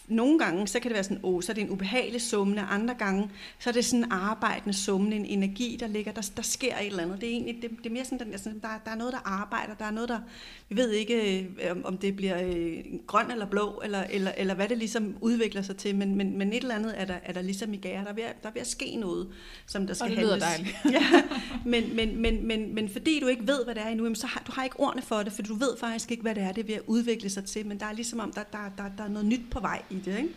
[0.09, 2.95] nogle gange, så kan det være sådan, åh, så er det en ubehagelig summende, andre
[2.95, 6.79] gange, så er det sådan en arbejdende summende, en energi, der ligger, der, der sker
[6.79, 7.21] et eller andet.
[7.21, 9.19] Det er egentlig, det, det er mere sådan, den, sådan der, der er noget, der
[9.25, 10.21] arbejder, der er noget, der,
[10.69, 14.55] vi ved ikke, øh, om, om det bliver øh, grøn eller blå, eller, eller, eller
[14.55, 17.33] hvad det ligesom udvikler sig til, men, men, men et eller andet er der, er
[17.33, 19.29] der ligesom i gære, der er, ved, der er ved at ske noget,
[19.67, 20.73] som der skal Og det lyder handles.
[20.85, 21.03] dejligt.
[21.03, 21.23] ja,
[21.65, 24.27] men, men, men, men, men fordi du ikke ved, hvad det er endnu, jamen, så
[24.27, 26.53] har du har ikke ordene for det, for du ved faktisk ikke, hvad det er,
[26.53, 28.85] det er ved at udvikle sig til, men der er ligesom om, der, der, der,
[28.99, 30.35] der er noget nyt på vej i det, ikke?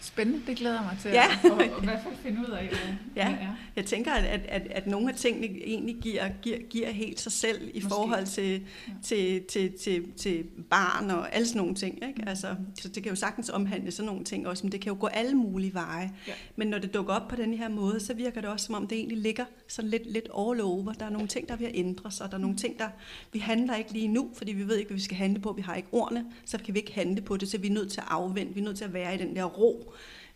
[0.00, 1.24] Spændende, det glæder mig til Ja.
[1.44, 2.70] at, at, at, i hvert fald finde ud af,
[3.16, 3.28] Ja.
[3.40, 3.56] er.
[3.76, 7.62] Jeg tænker, at, at, at, nogle af tingene egentlig giver, giver, giver helt sig selv
[7.74, 7.88] i Måske.
[7.88, 8.92] forhold til, Ja.
[9.02, 11.94] til, til, til, til barn og alle sådan nogle ting.
[12.08, 12.22] Ikke?
[12.22, 12.28] Mm.
[12.28, 14.96] Altså, så det kan jo sagtens omhandle sådan nogle ting også, men det kan jo
[15.00, 16.12] gå alle mulige veje.
[16.28, 16.32] Ja.
[16.56, 18.86] Men når det dukker op på den her måde, så virker det også, som om
[18.86, 20.92] det egentlig ligger sådan lidt, lidt all over.
[20.92, 22.88] Der er nogle ting, der er at ændre sig, og der er nogle ting, der...
[23.32, 25.52] Vi handler ikke lige nu, fordi vi ved ikke, hvad vi skal handle på.
[25.52, 27.92] Vi har ikke ordene, så kan vi ikke handle på det, så vi er nødt
[27.92, 28.54] til at afvente.
[28.54, 29.85] Vi er nødt til at være i den der ro,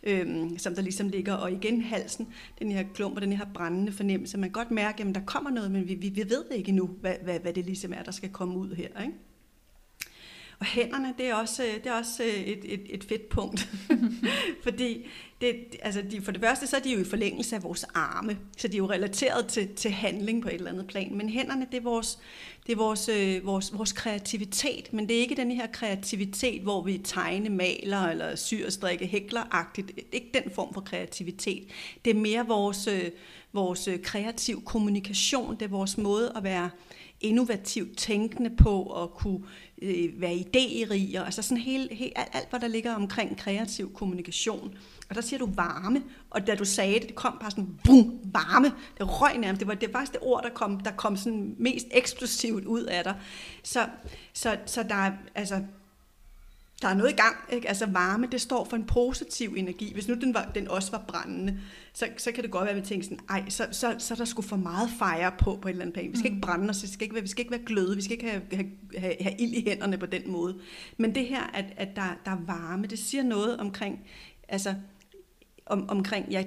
[0.03, 1.35] øhm, som der ligesom ligger.
[1.35, 4.39] Og igen halsen, den her klump og den her brændende fornemmelse.
[4.39, 6.87] Man kan godt mærke, at der kommer noget, men vi, vi, vi ved ikke endnu,
[6.87, 9.03] hvad, hvad, hvad det ligesom er, der skal komme ud her.
[9.03, 9.15] Ikke?
[10.61, 13.69] Og hænderne, det er også, øh, det er også øh, et, et, et fedt punkt.
[14.65, 15.07] Fordi
[15.41, 18.39] det, altså de, for det første, så er de jo i forlængelse af vores arme.
[18.57, 21.17] Så de er jo relateret til, til handling på et eller andet plan.
[21.17, 22.19] Men hænderne, det er vores,
[22.71, 24.93] det er vores, øh, vores, vores kreativitet.
[24.93, 29.87] Men det er ikke den her kreativitet, hvor vi tegner, maler eller syr, strikke, hækler-agtigt.
[29.87, 31.69] Det er ikke den form for kreativitet.
[32.05, 33.11] Det er mere vores, øh,
[33.53, 35.55] vores øh, kreativ kommunikation.
[35.55, 36.71] Det er vores måde at være
[37.21, 39.41] innovativt tænkende på og kunne
[39.83, 43.93] øh, være idérig, og altså sådan hele, hele, alt, alt, hvad der ligger omkring kreativ
[43.95, 44.75] kommunikation.
[45.09, 48.21] Og der siger du varme, og da du sagde det, det kom bare sådan, bum,
[48.25, 51.17] varme, det røg nærmest, det var, det første faktisk det ord, der kom, der kom
[51.17, 53.15] sådan mest eksplosivt ud af dig.
[53.63, 53.89] Så,
[54.33, 55.63] så, så der er, altså,
[56.83, 57.37] der er noget i gang.
[57.53, 57.69] Ikke?
[57.69, 59.93] Altså varme, det står for en positiv energi.
[59.95, 61.61] Hvis nu den, var, den også var brændende,
[61.93, 64.19] så, så kan det godt være, at vi tænker sådan, ej, så, så, så er
[64.19, 66.13] der sgu for meget fire på på et eller andet plan.
[66.13, 68.03] Vi skal ikke brænde os, vi skal ikke være, vi skal ikke være gløde, vi
[68.03, 70.59] skal ikke have, have, have, have ild i hænderne på den måde.
[70.97, 74.07] Men det her, at, at der, der er varme, det siger noget omkring,
[74.49, 74.75] altså,
[75.67, 76.45] om, omkring ja,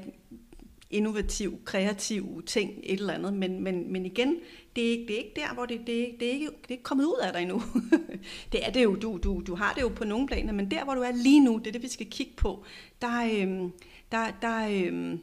[0.93, 3.33] innovativ, kreativ ting, et eller andet.
[3.33, 4.35] Men, men, men igen,
[4.75, 6.67] det er, ikke, det er ikke der, hvor det, det, er- det, er ikke, det
[6.67, 7.61] er ikke kommet ud af dig endnu.
[8.51, 10.83] det er det jo, du, du, du har det jo på nogle planer, men der,
[10.83, 12.63] hvor du er lige nu, det er det, vi skal kigge på,
[13.01, 13.71] der, øhm,
[14.11, 15.19] der, der, øhm,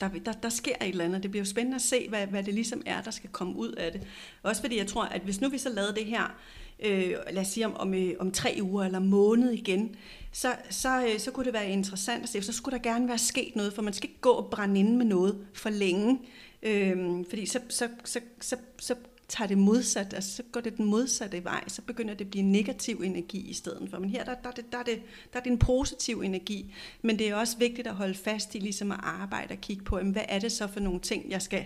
[0.00, 1.22] der, der, der sker et eller andet.
[1.22, 3.72] Det bliver jo spændende at se, hvad, hvad det ligesom er, der skal komme ud
[3.72, 4.00] af det.
[4.42, 6.34] Også fordi jeg tror, at hvis nu vi så lavede det her,
[6.80, 9.96] øh, lad os sige om, om, øh, om tre uger eller måned igen,
[10.32, 13.18] så, så, øh, så kunne det være interessant at se, så skulle der gerne være
[13.18, 16.20] sket noget, for man skal ikke gå og brænde inde med noget for længe,
[16.62, 18.94] øh, fordi så, så, så, så, så
[19.28, 22.44] tager det modsat, altså så går det den modsatte vej, så begynder det at blive
[22.44, 23.98] negativ energi i stedet for.
[23.98, 27.18] Men her der, der, der, der, er det, der er det en positiv energi, men
[27.18, 30.12] det er også vigtigt at holde fast i ligesom at arbejde og kigge på, jamen,
[30.12, 31.64] hvad er det så for nogle ting, jeg skal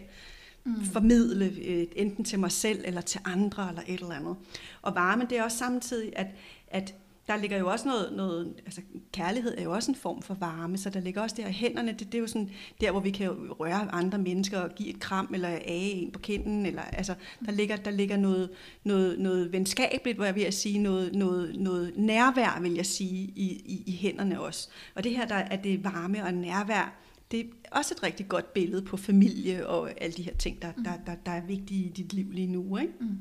[0.64, 0.84] mm.
[0.84, 4.36] formidle, øh, enten til mig selv eller til andre eller et eller andet.
[4.82, 6.26] Og varme, det er også samtidig, at,
[6.68, 6.94] at
[7.30, 8.80] der ligger jo også noget, noget, altså
[9.12, 12.00] kærlighed er jo også en form for varme, så der ligger også der hænderne, det,
[12.00, 15.30] det er jo sådan der, hvor vi kan røre andre mennesker og give et kram
[15.34, 17.14] eller age en på kinden, eller altså
[17.46, 18.50] der ligger, der ligger noget,
[18.84, 23.62] noget, noget venskabeligt, hvor jeg vil sige, noget, noget, noget nærvær, vil jeg sige, i,
[23.64, 24.68] i, i hænderne også.
[24.94, 26.94] Og det her, der er det varme og nærvær,
[27.30, 30.72] det er også et rigtig godt billede på familie og alle de her ting, der,
[30.84, 32.92] der, der, der er vigtige i dit liv lige nu, ikke?
[33.00, 33.18] Mm.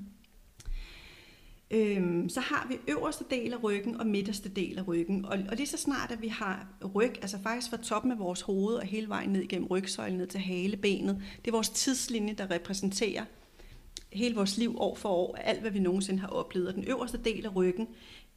[1.72, 5.26] Øhm, så har vi øverste del af ryggen og midterste del af ryggen.
[5.26, 8.42] Og, og lige så snart, at vi har ryg, altså faktisk fra toppen af vores
[8.42, 12.52] hoved og hele vejen ned gennem rygsøjlen, ned til halebenet, det er vores tidslinje, der
[12.52, 13.26] repræsenterer
[14.14, 16.68] hele vores liv år for år, alt hvad vi nogensinde har oplevet.
[16.68, 17.88] Og den øverste del af ryggen,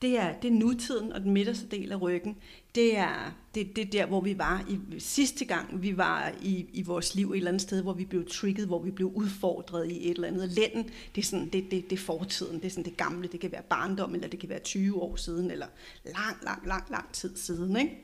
[0.03, 2.37] det er, det er nutiden, og den midterste del af ryggen,
[2.75, 6.67] det er, det, det er der, hvor vi var i, sidste gang, vi var i,
[6.73, 9.91] i vores liv et eller andet sted, hvor vi blev trigget, hvor vi blev udfordret
[9.91, 10.53] i et eller andet.
[10.53, 13.41] Lænden, det er, sådan, det, det, det er fortiden, det er sådan det gamle, det
[13.41, 15.67] kan være barndom, eller det kan være 20 år siden, eller
[16.05, 17.77] lang, lang, lang, lang tid siden.
[17.77, 17.99] Ikke?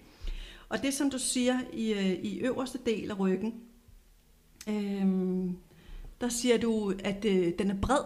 [0.68, 3.54] Og det, som du siger i, øh, i øverste del af ryggen,
[4.68, 5.56] øhm,
[6.20, 8.04] der siger du, at øh, den er bred,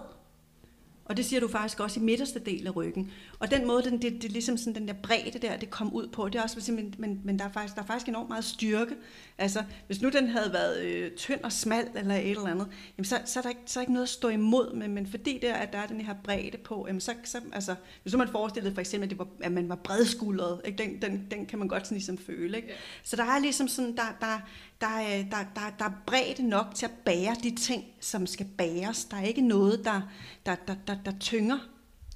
[1.12, 3.12] og det siger du faktisk også i midterste del af ryggen.
[3.38, 5.92] Og den måde, den, det, det er ligesom sådan den der bredde der, det kom
[5.92, 8.28] ud på, det er også simpelthen, men, men der, er faktisk, der er faktisk enormt
[8.28, 8.94] meget styrke.
[9.38, 12.66] Altså, hvis nu den havde været øh, tynd og smal eller et eller andet,
[12.98, 14.94] jamen så, så, er der ikke, så er der ikke noget at stå imod, men,
[14.94, 18.12] men fordi der, at der er den her bredde på, jamen så, så altså, hvis
[18.12, 20.78] nu man forestillede for eksempel, at, det var, at man var bredskuldret, ikke?
[20.78, 22.56] Den, den, den kan man godt sådan ligesom føle.
[22.56, 22.68] Ikke?
[22.68, 22.74] Ja.
[23.02, 24.40] Så der er ligesom sådan, der, der,
[24.82, 28.46] der, er, der, der, der er bredde nok til at bære de ting, som skal
[28.58, 29.04] bæres.
[29.04, 30.00] Der er ikke noget, der,
[30.46, 31.58] der, der, der, der tynger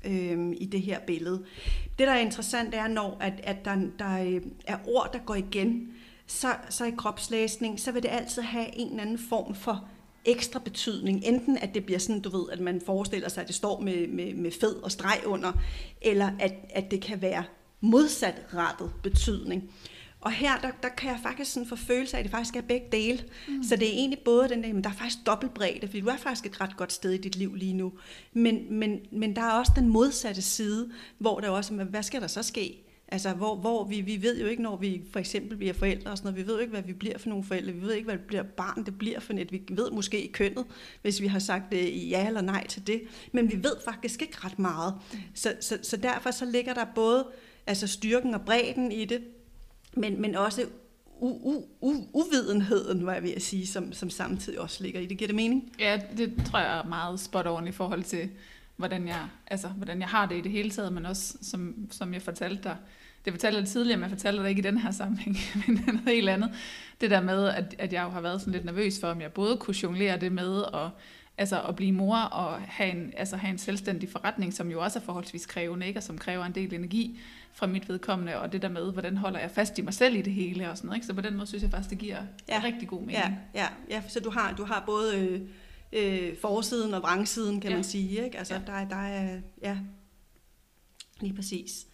[0.05, 1.45] øh, i det her billede.
[1.99, 5.35] Det, der er interessant, er, når at, at der, der øh, er ord, der går
[5.35, 5.89] igen,
[6.27, 9.89] så, så i kropslæsning, så vil det altid have en eller anden form for
[10.25, 11.25] ekstra betydning.
[11.25, 14.09] Enten at det bliver sådan, du ved, at man forestiller sig, at det står med,
[14.09, 15.53] med, med fed og streg under,
[16.03, 17.45] eller at, at det kan være
[17.81, 19.63] modsatrettet betydning.
[19.63, 19.96] betydning.
[20.27, 22.61] Og her, der, der kan jeg faktisk sådan få følelse af, at det faktisk er
[22.61, 23.25] begge dele.
[23.49, 23.63] Mm.
[23.63, 26.07] Så det er egentlig både den der, men der er faktisk dobbelt bredde, fordi du
[26.07, 27.93] er faktisk et ret godt sted i dit liv lige nu.
[28.33, 32.27] Men, men, men der er også den modsatte side, hvor der også, hvad skal der
[32.27, 32.83] så ske?
[33.09, 36.19] Altså, hvor, hvor vi, vi ved jo ikke, når vi for eksempel bliver forældre og
[36.19, 38.05] sådan noget, vi ved jo ikke, hvad vi bliver for nogle forældre, vi ved ikke,
[38.05, 40.65] hvad det bliver barn det bliver for net, vi ved måske i kønnet,
[41.03, 44.37] hvis vi har sagt øh, ja eller nej til det, men vi ved faktisk ikke
[44.45, 44.95] ret meget.
[45.35, 47.27] Så, så, så derfor så ligger der både
[47.67, 49.21] altså styrken og bredden i det,
[49.97, 50.67] men, men også
[51.21, 55.19] u, u, u, uvidenheden, var jeg vil sige, som, som samtidig også ligger i det.
[55.19, 55.73] Giver det mening?
[55.79, 58.29] Ja, det tror jeg er meget spot on i forhold til,
[58.77, 62.15] hvordan jeg, altså, hvordan jeg har det i det hele taget, men også, som, som
[62.15, 62.77] jeg fortalte dig,
[63.25, 66.01] det fortalte jeg tidligere, men jeg fortalte dig ikke i den her sammenhæng, men noget
[66.07, 66.51] helt andet.
[67.01, 69.33] Det der med, at, at jeg jo har været sådan lidt nervøs for, om jeg
[69.33, 70.91] både kunne jonglere det med, og
[71.39, 74.99] altså at blive mor og have en, altså have en selvstændig forretning, som jo også
[74.99, 75.99] er forholdsvis krævende, ikke?
[75.99, 77.21] og som kræver en del energi
[77.57, 80.23] fra mit vedkommende, og det der med, hvordan holder jeg fast i mig selv i
[80.23, 81.07] det hele, og sådan noget, ikke?
[81.07, 82.61] så på den måde synes jeg faktisk, det giver ja.
[82.65, 83.17] rigtig god mening.
[83.17, 85.41] Ja, ja, ja, så du har, du har både øh,
[85.93, 87.77] øh, forsiden og vrangsiden, kan ja.
[87.77, 88.39] man sige, ikke?
[88.39, 88.61] altså ja.
[88.67, 89.79] der, der er, ja,
[91.21, 91.87] lige præcis.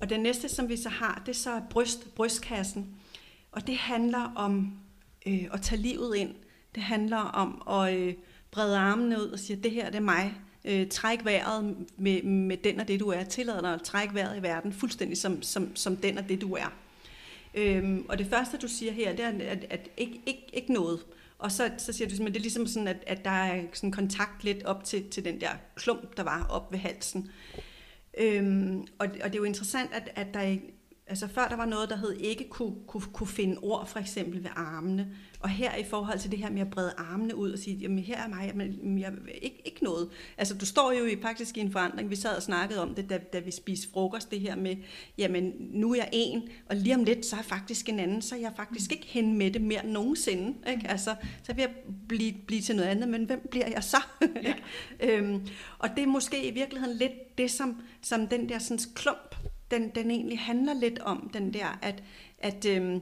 [0.00, 2.96] Og den næste, som vi så har, det er så bryst, brystkassen,
[3.52, 4.78] og det handler om
[5.26, 6.34] øh, at tage livet ind,
[6.74, 8.14] det handler om at øh,
[8.50, 12.56] brede armene ud og sige, det her det er mig, øh, træk vejret med, med
[12.56, 13.24] den og det, du er.
[13.24, 16.54] Tillad dig at trække vejret i verden fuldstændig som, som, som den og det, du
[16.54, 16.72] er.
[17.54, 21.00] Øhm, og det første, du siger her, det er, at, at ikke, ikke, ikke noget.
[21.38, 23.92] Og så, så siger du, at det er ligesom sådan, at, at der er sådan
[23.92, 27.30] kontakt lidt op til, til den der klump, der var op ved halsen.
[28.18, 30.56] Øhm, og, og det er jo interessant, at, at der
[31.10, 34.42] altså før der var noget, der hed ikke kunne, kunne, kunne finde ord, for eksempel
[34.44, 35.08] ved armene.
[35.40, 37.98] Og her i forhold til det her med at brede armene ud og sige, jamen
[37.98, 40.08] her er mig, men jeg, ikke, ikke noget.
[40.38, 42.10] Altså du står jo i, faktisk i en forandring.
[42.10, 44.76] Vi sad og snakkede om det, da, da vi spiste frokost, det her med,
[45.18, 48.22] jamen nu er jeg en, og lige om lidt, så er jeg faktisk en anden,
[48.22, 50.54] så er jeg faktisk ikke hen med det mere nogensinde.
[50.70, 50.88] Ikke?
[50.88, 51.70] Altså, så vil jeg
[52.08, 54.02] blive, blive til noget andet, men hvem bliver jeg så?
[54.42, 54.54] Ja.
[55.00, 55.46] øhm,
[55.78, 59.34] og det er måske i virkeligheden lidt det, som, som den der sådan, klump,
[59.70, 62.02] den, den egentlig handler lidt om, den der, at,
[62.38, 63.00] at øhm,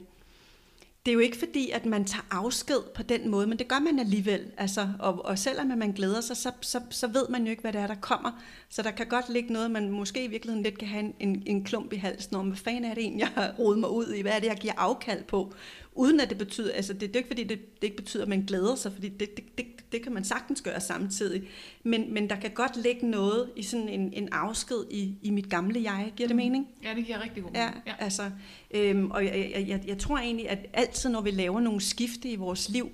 [1.05, 3.79] det er jo ikke fordi, at man tager afsked på den måde, men det gør
[3.79, 4.51] man alligevel.
[4.57, 7.73] Altså, og, og selvom man glæder sig, så, så, så ved man jo ikke, hvad
[7.73, 8.31] det er, der kommer.
[8.69, 11.43] Så der kan godt ligge noget, man måske i virkeligheden lidt kan have en, en,
[11.45, 14.13] en klump i halsen om, hvad fanden er det egentlig, jeg har rodet mig ud
[14.13, 14.21] i?
[14.21, 15.53] Hvad er det, jeg giver afkald på?
[15.93, 18.29] Uden at det betyder, altså det, det er ikke fordi, det, det ikke betyder, at
[18.29, 21.49] man glæder sig, fordi det, det, det, det kan man sagtens gøre samtidig.
[21.83, 25.49] Men, men der kan godt ligge noget i sådan en, en afsked i, i mit
[25.49, 26.13] gamle jeg.
[26.15, 26.41] Giver det mm.
[26.41, 26.67] mening?
[26.83, 27.73] Ja, det giver rigtig god mening.
[27.85, 27.95] Ja, ja.
[27.99, 28.31] altså,
[28.71, 32.29] øhm, og jeg, jeg, jeg, jeg tror egentlig, at altid når vi laver nogle skifte
[32.29, 32.89] i vores liv,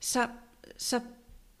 [0.00, 0.26] så,
[0.76, 1.00] så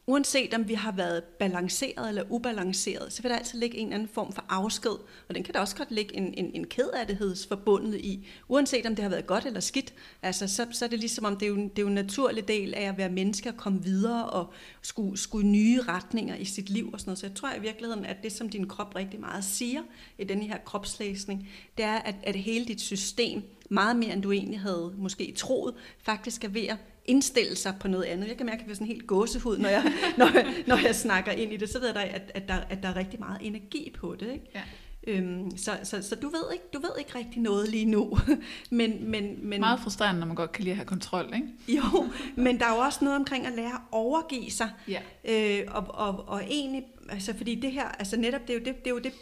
[0.06, 3.94] uanset om vi har været balanceret eller ubalanceret, så vil der altid ligge en eller
[3.94, 4.96] anden form for afsked,
[5.28, 9.02] og den kan der også godt ligge en, en, en kedattighedsforbundet i, uanset om det
[9.02, 9.94] har været godt eller skidt.
[10.22, 12.48] Altså, så, så er det ligesom om, det er, jo, det er jo en naturlig
[12.48, 16.70] del af at være menneske og komme videre og skulle, skulle nye retninger i sit
[16.70, 17.18] liv og sådan noget.
[17.18, 19.80] Så jeg tror i virkeligheden, at det, som din krop rigtig meget siger
[20.18, 24.32] i den her kropslæsning, det er, at, at hele dit system, meget mere end du
[24.32, 26.76] egentlig havde måske troet, faktisk er ved at
[27.10, 28.28] indstille sig på noget andet.
[28.28, 30.30] Jeg kan mærke, at jeg får sådan helt gåsehud, når jeg, når,
[30.66, 31.68] når jeg snakker ind i det.
[31.68, 34.32] Så ved jeg, at, at, der, at der er rigtig meget energi på det.
[34.32, 34.50] Ikke?
[34.54, 34.62] Ja.
[35.06, 38.18] Øhm, så, så, så du ved ikke, du ved ikke rigtig noget lige nu.
[38.70, 41.48] men, men, men, Meget frustrerende, når man godt kan lide at have kontrol, ikke?
[41.68, 44.70] jo, men der er jo også noget omkring at lære at overgive sig.
[44.88, 45.00] Ja.
[45.24, 48.84] Øh, og, og, og egentlig, altså fordi det her, altså netop, det er jo det,
[48.84, 49.12] det, er jo det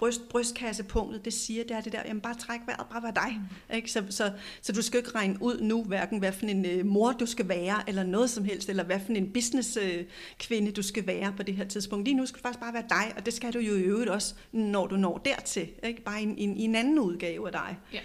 [0.00, 3.40] bryst, brystkassepunktet, det siger, det er det der, jamen bare træk vejret, bare vær dig.
[3.68, 3.76] Mm.
[3.76, 3.92] Ikke?
[3.92, 4.32] Så, så,
[4.62, 7.48] så du skal ikke regne ud nu, hverken hvad for en uh, mor du skal
[7.48, 11.42] være, eller noget som helst, eller hvad for en businesskvinde uh, du skal være på
[11.42, 12.04] det her tidspunkt.
[12.04, 14.10] Lige nu skal du faktisk bare være dig, og det skal du jo i øvrigt
[14.10, 15.68] også, når du når dertil.
[15.82, 16.02] Ikke?
[16.02, 17.78] Bare i, i, i en anden udgave af dig.
[17.92, 18.00] Ja.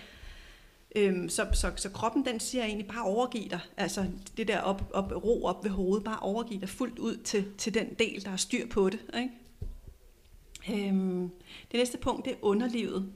[0.95, 4.05] Øhm, så, så, så kroppen den siger egentlig bare overgiv dig, altså
[4.37, 7.73] det der op, op, ro op ved hovedet, bare overgiv dig fuldt ud til, til
[7.73, 8.99] den del, der har styr på det.
[9.17, 9.29] Ikke?
[10.69, 11.29] Øhm,
[11.71, 13.11] det næste punkt, det er underlivet.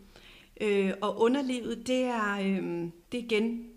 [0.62, 3.68] Øh, og underlivet, det er, øh, det er igen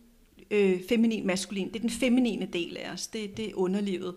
[0.51, 1.69] øh, feminin, maskulin.
[1.69, 3.07] Det er den feminine del af os.
[3.07, 4.15] Det, det er underlivet.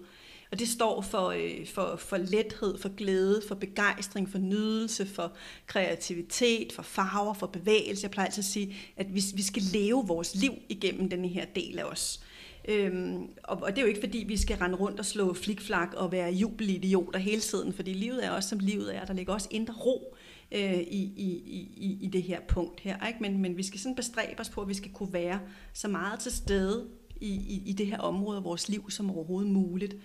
[0.51, 5.31] Og det står for, øh, for, for lethed, for glæde, for begejstring, for nydelse, for
[5.65, 8.03] kreativitet, for farver, for bevægelse.
[8.03, 11.45] Jeg plejer altid at sige, at vi, vi skal leve vores liv igennem den her
[11.45, 12.23] del af os.
[12.67, 15.93] Øhm, og, og det er jo ikke fordi, vi skal rende rundt og slå flikflak
[15.93, 19.05] og være jubelidioter hele tiden, fordi livet er også som livet er.
[19.05, 20.15] Der ligger også indre ro
[20.51, 21.43] øh, i, i,
[21.77, 23.07] i, i det her punkt her.
[23.07, 23.19] Ikke?
[23.21, 25.39] Men, men vi skal sådan bestræbe os på, at vi skal kunne være
[25.73, 26.87] så meget til stede
[27.21, 29.95] i, i, i det her område af vores liv som overhovedet muligt.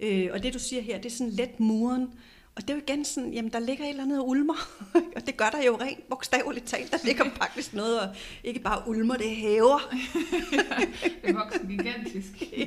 [0.00, 2.06] Øh, og det du siger her, det er sådan let muren,
[2.56, 4.68] og det er jo igen sådan, jamen der ligger et eller andet og ulmer,
[5.16, 6.90] og det gør der jo rent bogstaveligt talt.
[6.90, 8.08] Der ligger faktisk noget, og
[8.44, 9.94] ikke bare ulmer, det hæver.
[10.52, 10.86] ja,
[11.28, 12.42] det vokser gigantisk.
[12.56, 12.66] ja,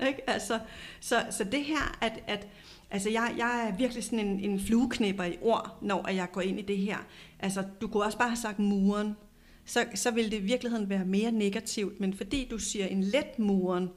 [0.00, 0.06] ja.
[0.06, 0.30] Ikke?
[0.30, 0.58] Altså,
[1.00, 2.48] så, så det her, at, at
[2.90, 6.58] altså jeg, jeg er virkelig sådan en, en flueknipper i ord, når jeg går ind
[6.58, 6.98] i det her.
[7.40, 9.16] Altså, du kunne også bare have sagt muren,
[9.64, 13.38] så, så vil det i virkeligheden være mere negativt, men fordi du siger en let
[13.38, 13.88] muren,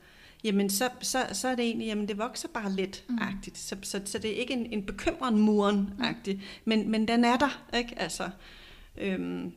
[0.43, 3.55] jamen så, så, så er det egentlig, jamen det vokser bare lidt agtigt.
[3.71, 3.83] Mm.
[3.83, 6.43] Så, så, så det er ikke en, en bekymrende muren agtigt, mm.
[6.65, 7.99] men, men den er der, ikke?
[7.99, 8.29] Altså,
[8.97, 9.53] øhm,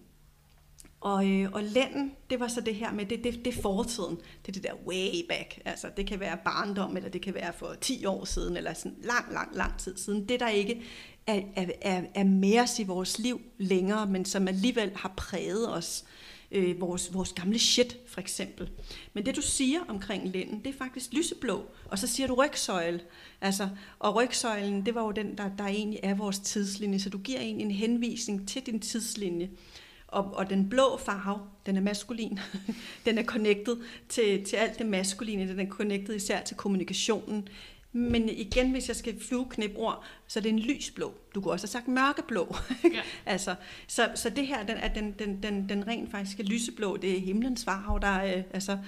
[1.02, 4.16] og, øh, og lænden, det var så det her med, det, det, det er fortiden.
[4.16, 5.60] Det er det der way back.
[5.64, 8.96] Altså, det kan være barndom, eller det kan være for 10 år siden, eller sådan
[9.02, 10.28] lang, lang, lang tid siden.
[10.28, 10.82] Det, der ikke
[11.26, 15.74] er, er, er, er med os i vores liv længere, men som alligevel har præget
[15.74, 16.04] os.
[16.54, 18.70] Øh, vores, vores gamle shit, for eksempel.
[19.12, 21.66] Men det, du siger omkring lænden, det er faktisk lyseblå.
[21.88, 23.00] Og så siger du rygsøjle.
[23.40, 26.98] Altså, og rygsøjlen, det var jo den, der, der egentlig er vores tidslinje.
[26.98, 29.50] Så du giver egentlig en henvisning til din tidslinje.
[30.08, 32.38] Og, og den blå farve, den er maskulin.
[33.04, 33.76] den er connected
[34.08, 35.48] til, til alt det maskuline.
[35.48, 37.48] Den er connected især til kommunikationen.
[37.92, 41.14] Men igen, hvis jeg skal flueknip ord, så er det en lysblå.
[41.34, 42.56] Du kunne også have sagt mørkeblå.
[42.84, 43.00] Ja.
[43.26, 43.54] altså,
[43.86, 47.16] så, så det her, den, er den, den, den, den rent faktisk er lyseblå, det
[47.16, 48.78] er himlens farve, der er, altså,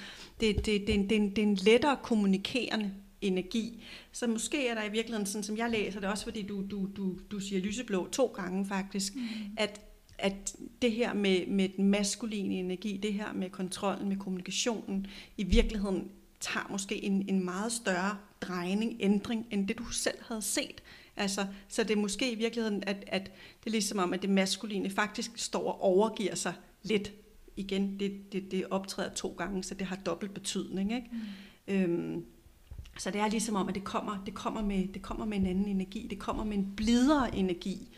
[0.41, 2.91] det, det, det, det, det, det er en lettere kommunikerende
[3.21, 3.85] energi.
[4.13, 6.89] Så måske er der i virkeligheden, sådan som jeg læser det, også fordi du, du,
[6.97, 9.23] du, du siger lyseblå to gange faktisk, mm.
[9.57, 9.81] at
[10.19, 15.45] at det her med, med den maskuline energi, det her med kontrollen, med kommunikationen, i
[15.45, 16.11] virkeligheden
[16.45, 20.83] tager måske en, en meget større drejning, ændring, end det du selv havde set.
[21.17, 23.23] Altså, så det er måske i virkeligheden, at, at
[23.61, 27.13] det er ligesom om, at det maskuline faktisk står og overgiver sig lidt.
[27.57, 30.95] Igen, det, det, det optræder to gange, så det har dobbelt betydning.
[30.95, 31.09] Ikke?
[31.13, 31.75] Mm.
[31.75, 32.25] Øhm,
[32.99, 35.47] så det er ligesom om, at det kommer, det, kommer med, det kommer med en
[35.47, 37.89] anden energi, det kommer med en blidere energi.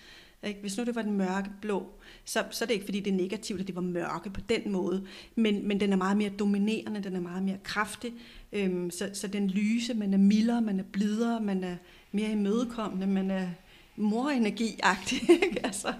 [0.46, 0.60] Ikke?
[0.60, 1.86] Hvis nu det var den mørke blå,
[2.24, 4.72] så, så er det ikke fordi, det er negativt, at det var mørke på den
[4.72, 8.12] måde, men, men den er meget mere dominerende, den er meget mere kraftig,
[8.52, 11.76] øhm, så, så den lyse, man er mildere, man er blidere, man er
[12.12, 13.48] mere imødekommende, man er
[13.96, 15.30] morenergi-agtig.
[15.64, 15.92] altså,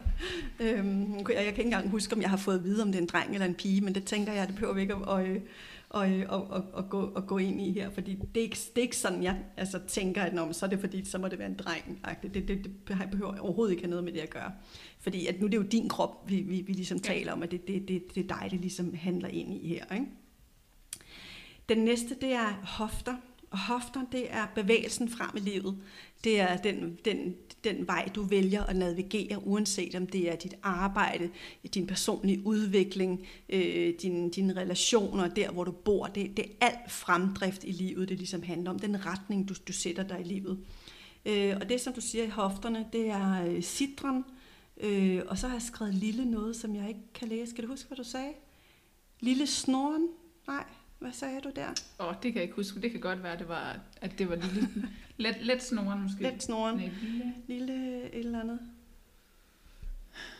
[0.61, 3.03] øhm, jeg kan ikke engang huske, om jeg har fået at vide, om det er
[3.03, 5.43] en dreng eller en pige, men det tænker jeg, det behøver vi ikke at, at,
[5.97, 8.79] og, og, og, og, gå, og gå ind i her, fordi det er ikke, det
[8.79, 11.39] er ikke sådan, jeg altså, tænker, at når, så er det fordi, så må det
[11.39, 12.01] være en dreng.
[12.23, 14.53] Det, det, det, det behøver overhovedet ikke have noget med det at gøre.
[15.01, 17.03] Fordi at nu er det jo din krop, vi, vi, vi ligesom ja.
[17.03, 19.95] taler om, at det, det, det, det er dig, det ligesom handler ind i her.
[19.95, 20.07] Ikke?
[21.69, 23.15] Den næste, det er hofter.
[23.51, 25.77] Og hofter, det er bevægelsen frem i livet.
[26.25, 27.35] Det er den, den,
[27.65, 31.31] den vej, du vælger at navigere, uanset om det er dit arbejde,
[31.75, 36.07] din personlige udvikling, øh, dine, din relationer, der hvor du bor.
[36.07, 38.79] Det, det er alt fremdrift i livet, det ligesom handler om.
[38.79, 40.59] Den retning, du, du sætter dig i livet.
[41.27, 44.25] Øh, og det, som du siger i hofterne, det er øh, citron.
[44.81, 47.51] Øh, og så har jeg skrevet lille noget, som jeg ikke kan læse.
[47.51, 48.33] Skal du huske, hvad du sagde?
[49.21, 50.09] Lille snoren?
[50.47, 50.65] Nej,
[51.07, 51.69] hvad sagde du der?
[52.01, 52.83] Åh, oh, det kan jeg ikke huske.
[52.83, 54.69] Det kan godt være, det var, at det var lille.
[55.17, 56.23] let, let snoren måske.
[56.23, 56.77] Let snoren.
[56.77, 57.35] Nej, lille.
[57.47, 58.59] Lille et eller andet.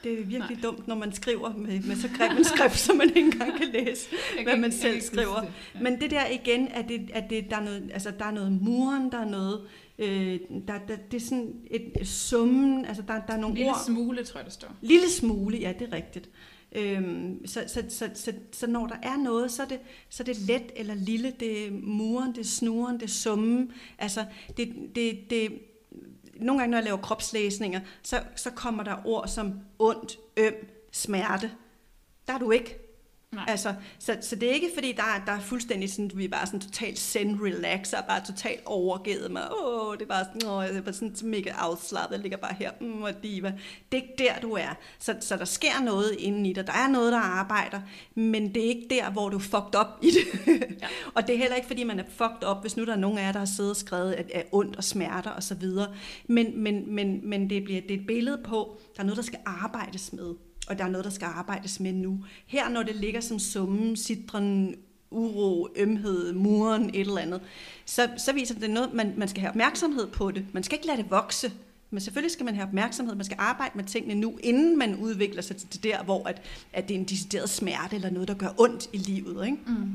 [0.05, 0.61] Det er virkelig Nej.
[0.63, 3.69] dumt, når man skriver med, med så grim en skrift, så man ikke engang kan
[3.69, 5.41] læse, jeg hvad man selv skriver.
[5.41, 5.53] Det.
[5.75, 5.81] Ja.
[5.81, 8.53] Men det der igen, at, det, at det, der, er noget, altså, der er noget
[8.53, 9.61] muren, der er noget,
[9.99, 13.77] øh, der, der, det er sådan et summen, altså der, der er nogle Lille ord.
[13.87, 14.69] Lille smule, tror jeg, der står.
[14.81, 16.31] Lille smule, ja, det er rigtigt.
[16.77, 20.25] Øhm, så, så, så, så, så når der er noget, så er, det, så er
[20.25, 23.73] det let eller lille, det er muren, det er snuren, det er summen.
[23.99, 24.25] Altså,
[24.57, 25.59] det, det, det,
[26.35, 30.55] nogle gange, når jeg laver kropslæsninger, så, så kommer der ord som ondt, øm,
[30.93, 31.51] smerte.
[32.27, 32.86] Der er du ikke.
[33.33, 33.45] Nej.
[33.49, 36.29] Altså, så, så det er ikke fordi, der er, der er fuldstændig sådan, vi er
[36.29, 39.43] bare sådan totalt zen relax, og bare totalt overgivet mig.
[39.65, 42.71] Åh, det er bare sådan, åh, er bare sådan mega afslappet, jeg ligger bare her,
[42.81, 43.53] mm, og diva.
[43.93, 44.77] Det er ikke der, du er.
[44.99, 46.67] Så, så der sker noget inden i dig.
[46.67, 47.81] Der er noget, der arbejder,
[48.15, 50.47] men det er ikke der, hvor du er fucked up i det.
[50.83, 50.87] ja.
[51.15, 53.19] og det er heller ikke, fordi man er fucked up, hvis nu der er nogen
[53.19, 55.95] af jer, der har siddet og skrevet at, at ondt og smerter og så videre.
[56.29, 59.23] Men, men, men, men det, bliver, det er et billede på, der er noget, der
[59.23, 60.35] skal arbejdes med
[60.67, 62.25] og der er noget, der skal arbejdes med nu.
[62.47, 64.75] Her, når det ligger som summen, citron,
[65.11, 67.41] uro, ømhed, muren, et eller andet,
[67.85, 70.47] så, så viser det noget, man, man skal have opmærksomhed på det.
[70.53, 71.53] Man skal ikke lade det vokse.
[71.91, 75.43] Men selvfølgelig skal man have opmærksomhed, man skal arbejde med tingene nu, inden man udvikler
[75.43, 76.43] sig til det der, hvor at,
[76.73, 79.47] at det er en decideret smerte eller noget, der gør ondt i livet.
[79.47, 79.59] Ikke?
[79.67, 79.93] Mm.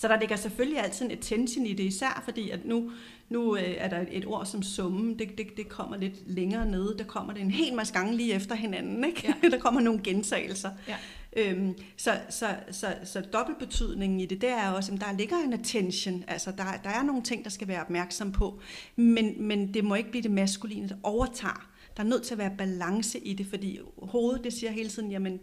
[0.00, 2.92] Så der ligger selvfølgelig altid en attention i det, især fordi at nu,
[3.28, 6.94] nu øh, er der et ord som summe, det, det, det kommer lidt længere nede,
[6.98, 9.34] der kommer det en hel masse gange lige efter hinanden, ikke?
[9.42, 9.48] Ja.
[9.56, 10.70] der kommer nogle gentagelser.
[10.88, 10.96] Ja.
[11.36, 15.52] Øhm, så, så, så, så dobbeltbetydningen i det, det er også, at der ligger en
[15.52, 18.60] attention, altså der, der er nogle ting, der skal være opmærksom på,
[18.96, 21.70] men, men det må ikke blive det maskuline, der overtager.
[21.96, 25.10] Der er nødt til at være balance i det, fordi hovedet, det siger hele tiden,
[25.10, 25.40] jamen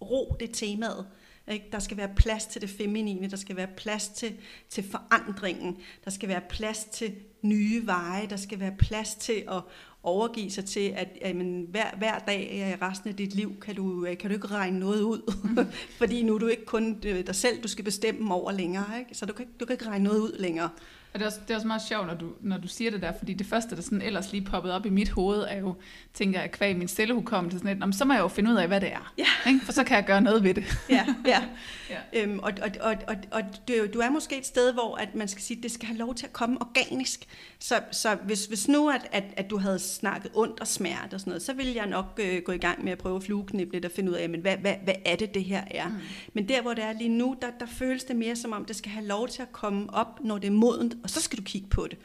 [0.00, 1.06] ro, det er temaet.
[1.48, 1.68] Ikke?
[1.72, 4.34] Der skal være plads til det feminine, der skal være plads til,
[4.68, 9.60] til forandringen, der skal være plads til nye veje, der skal være plads til at
[10.02, 14.06] overgive sig til, at jamen, hver, hver dag i resten af dit liv kan du,
[14.06, 15.32] øh, kan du ikke regne noget ud,
[15.98, 19.14] fordi nu er du ikke kun øh, dig selv, du skal bestemme over længere, ikke?
[19.14, 20.68] så du kan, du kan ikke regne noget ud længere.
[21.14, 23.02] Og det er, også, det er også meget sjovt, når du, når du siger det
[23.02, 25.74] der, fordi det første, der sådan ellers lige poppet op i mit hoved, er jo,
[26.14, 28.80] tænker jeg, kvæg min stillehukommelse, sådan lidt, så må jeg jo finde ud af, hvad
[28.80, 29.12] det er.
[29.18, 29.50] Ja.
[29.50, 29.60] Ikke?
[29.64, 30.64] For så kan jeg gøre noget ved det.
[30.90, 31.42] ja, ja.
[32.14, 32.22] ja.
[32.22, 35.28] Øhm, og og, og, og, og du, du er måske et sted, hvor at man
[35.28, 37.26] skal sige, at det skal have lov til at komme organisk.
[37.58, 41.20] Så, så hvis, hvis nu, at, at, at du havde snakket ondt og smerte og
[41.20, 43.72] sådan noget, så ville jeg nok øh, gå i gang med at prøve at flueknippe
[43.72, 45.88] lidt og finde ud af, men hvad, hvad, hvad er det, det her er?
[45.88, 45.94] Mm.
[46.32, 48.76] Men der, hvor det er lige nu, der, der føles det mere som om, det
[48.76, 51.42] skal have lov til at komme op, når det er modent, og så skal du
[51.42, 51.98] kigge på det.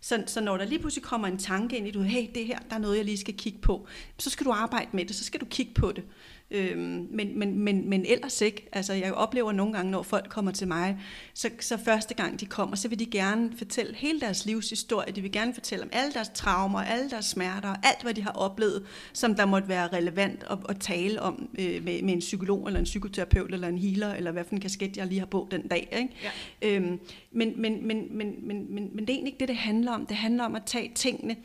[0.00, 2.58] Så, så når der lige pludselig kommer en tanke ind i, du hey, det her,
[2.70, 3.86] der er noget, jeg lige skal kigge på,
[4.18, 6.04] så skal du arbejde med det, så skal du kigge på det.
[6.50, 8.68] Øhm, men, men, men, men ellers ikke.
[8.72, 10.98] Altså, jeg oplever nogle gange, når folk kommer til mig,
[11.34, 15.12] så, så første gang de kommer, så vil de gerne fortælle hele deres livshistorie.
[15.12, 18.30] De vil gerne fortælle om alle deres traumer, alle deres smerter, alt hvad de har
[18.32, 22.66] oplevet, som der måtte være relevant at, at tale om øh, med, med en psykolog,
[22.66, 25.48] eller en psykoterapeut, eller en healer, eller hvad for en kasket jeg lige har på
[25.50, 25.88] den dag.
[25.92, 26.14] Ikke?
[26.62, 26.68] Ja.
[26.68, 27.00] Øhm,
[27.32, 30.06] men, men, men, men, men, men, men det er egentlig ikke det, det handler om.
[30.06, 31.36] Det handler om at tage tingene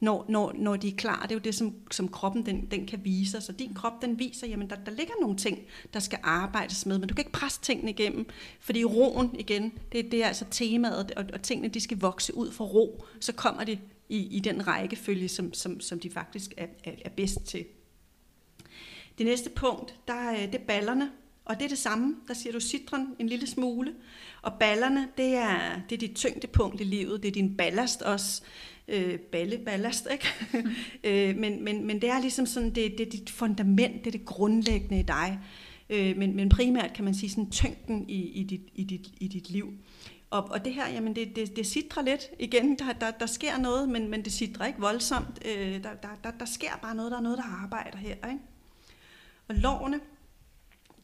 [0.00, 1.22] når, når, når de er klar.
[1.22, 3.40] Det er jo det, som, som kroppen den, den kan vise.
[3.40, 5.58] Så din krop den viser, jamen der, der ligger nogle ting,
[5.94, 8.26] der skal arbejdes med, men du kan ikke presse tingene igennem,
[8.60, 12.52] fordi roen igen, det, det er altså temaet, og, og tingene de skal vokse ud
[12.52, 13.78] for ro, så kommer det
[14.08, 17.64] i, i den rækkefølge, som, som, som de faktisk er, er, er bedst til.
[19.18, 21.10] Det næste punkt, der, øh, det er ballerne,
[21.44, 22.16] og det er det samme.
[22.28, 23.94] Der siger du citron en lille smule.
[24.42, 27.22] Og ballerne, det er, det er dit tyngdepunkt i livet.
[27.22, 28.42] Det er din ballast også
[28.88, 30.26] øh, balleballast, ikke?
[31.04, 34.18] øh, men, men, men det er ligesom sådan, det, det er dit fundament, det er
[34.18, 35.38] det grundlæggende i dig.
[35.90, 39.28] Øh, men, men primært kan man sige sådan tyngden i, i, dit, i, dit, i
[39.28, 39.72] dit liv.
[40.30, 43.58] Og, og det her, jamen det, det, det sidder lidt igen, der, der, der sker
[43.58, 45.38] noget, men, men det sidder ikke voldsomt.
[45.44, 48.14] Øh, der, der, der, der sker bare noget, der er noget, der arbejder her.
[48.14, 48.38] Ikke?
[49.48, 50.00] Og lovene,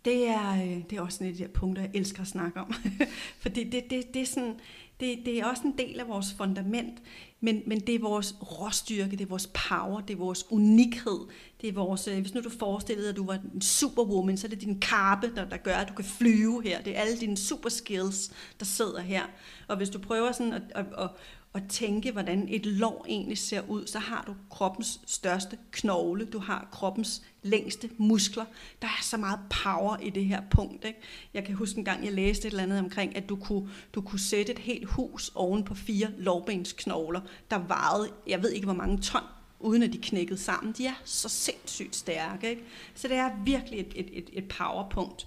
[0.04, 2.60] det er, øh, det er også sådan et af de punkter, jeg elsker at snakke
[2.60, 2.72] om.
[3.42, 4.60] Fordi det, det, det, er sådan,
[5.00, 7.02] det, det er også en del af vores fundament,
[7.40, 11.18] men, men det er vores råstyrke, det er vores power, det er vores unikhed.
[11.60, 14.46] Det er vores, øh, hvis nu du forestillede dig, at du var en superwoman, så
[14.46, 16.82] er det din karpe, der, der gør, at du kan flyve her.
[16.82, 19.22] Det er alle dine super skills, der sidder her.
[19.68, 21.10] Og hvis du prøver sådan at, at, at,
[21.54, 26.38] at tænke, hvordan et lår egentlig ser ud, så har du kroppens største knogle, du
[26.38, 28.44] har kroppens længste muskler.
[28.82, 30.84] Der er så meget power i det her punkt.
[30.84, 30.98] Ikke?
[31.34, 34.00] Jeg kan huske en gang, jeg læste et eller andet omkring, at du kunne, du
[34.00, 37.20] kunne sætte et helt hus oven på fire lårbensknogler,
[37.50, 39.22] der vejede, jeg ved ikke hvor mange ton,
[39.60, 40.74] uden at de knækkede sammen.
[40.78, 42.50] De er så sindssygt stærke.
[42.50, 42.62] Ikke?
[42.94, 45.26] Så det er virkelig et, et, et, et powerpunkt.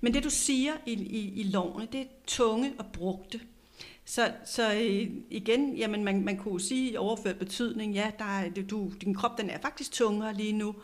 [0.00, 3.40] Men det du siger i, i, i lovene, det er tunge og brugte.
[4.08, 8.50] Så, så øh, igen, jamen man, man kunne sige i overført betydning, ja, der er,
[8.50, 10.74] du, din krop den er faktisk tungere lige nu,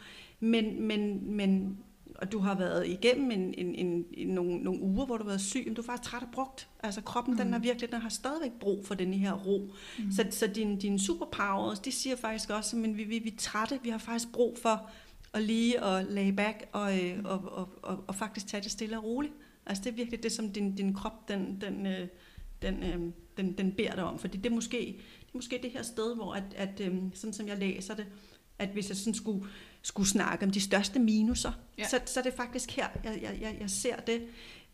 [0.40, 1.78] men, men, men
[2.14, 5.28] og du har været igennem en, en, en, en, nogle, nogle uger, hvor du har
[5.28, 6.68] været syg, men du er faktisk træt og brugt.
[6.82, 7.38] Altså kroppen, mm.
[7.38, 9.70] den har virkelig, den har stadigvæk brug for den her ro.
[9.98, 10.12] Mm.
[10.12, 13.80] Så, så din, din superpowers, de siger faktisk også, at vi, vi, vi er trætte,
[13.82, 14.90] vi har faktisk brug for
[15.32, 18.98] at lige at lay back og, øh, og, og, og, og faktisk tage det stille
[18.98, 19.34] og roligt.
[19.66, 22.08] Altså det er virkelig det, som din, din krop, den, den, øh,
[22.64, 24.18] den, øh, den, den beder dig om.
[24.18, 24.78] Fordi det er måske
[25.20, 28.06] det, er måske det her sted, hvor at, at øh, sådan som jeg læser det,
[28.58, 29.46] at hvis jeg sådan skulle,
[29.82, 31.88] skulle snakke om de største minuser, ja.
[31.88, 34.22] så, så er det faktisk her, jeg, jeg, jeg ser det.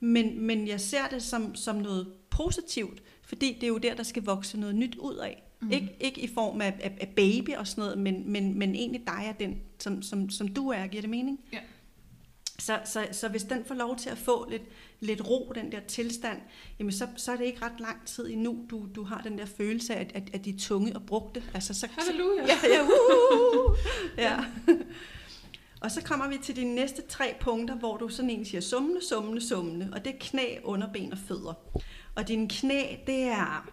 [0.01, 4.03] Men, men jeg ser det som, som noget positivt, fordi det er jo der, der
[4.03, 5.43] skal vokse noget nyt ud af.
[5.61, 5.72] Mm.
[5.72, 9.03] Ik, ikke i form af, af, af baby og sådan noget, men, men, men egentlig
[9.07, 10.86] dig er den, som, som, som du er.
[10.86, 11.41] Giver det mening?
[11.53, 11.59] Ja.
[12.61, 14.63] Så, så, så hvis den får lov til at få lidt,
[15.01, 16.41] lidt ro, den der tilstand,
[16.79, 19.47] jamen så, så er det ikke ret lang tid endnu, du, du har den der
[19.47, 21.43] følelse af, at, at de tunge og brugte.
[21.55, 22.47] Altså, så, Halleluja!
[22.47, 23.79] Ja, ja, uh,
[24.27, 24.45] ja.
[25.81, 29.07] Og så kommer vi til de næste tre punkter, hvor du sådan en siger summende,
[29.09, 31.55] summende, summende, og det er knæ, underben og fødder.
[32.15, 33.71] Og din knæ, det er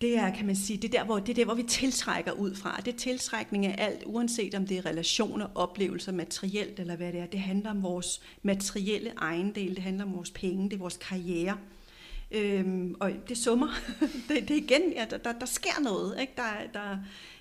[0.00, 2.32] det er, kan man sige, det er der, hvor, det er der, hvor vi tiltrækker
[2.32, 2.80] ud fra.
[2.84, 7.20] Det er tiltrækning af alt, uanset om det er relationer, oplevelser, materielt eller hvad det
[7.20, 7.26] er.
[7.26, 11.56] Det handler om vores materielle ejendel, det handler om vores penge, det er vores karriere.
[12.30, 13.68] Øhm, og det summer.
[14.28, 16.20] det, det igen, ja, der, der, der sker noget.
[16.20, 16.32] Ikke?
[16.36, 16.98] Der, der,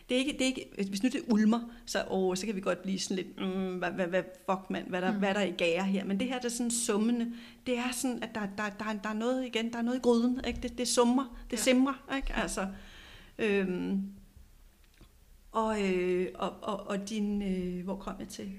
[0.09, 2.61] det er ikke, det er ikke, hvis nu det ulmer, så, åh, så kan vi
[2.61, 5.19] godt blive sådan lidt, mm, hvad, hvad, hvad, fuck mand, hvad der, mm.
[5.19, 6.05] hvad der er i gære her.
[6.05, 7.33] Men det her, det er sådan summende.
[7.65, 10.01] Det er sådan, at der, der, der, der er noget igen, der er noget i
[10.01, 10.41] gryden.
[10.47, 10.59] Ikke?
[10.61, 11.61] Det, det summer, det ja.
[11.61, 12.15] simrer.
[12.15, 12.33] Ikke?
[12.35, 12.67] Altså,
[13.39, 14.03] øhm,
[15.51, 18.51] og, øh, og, og, og din, øh, hvor kom jeg til?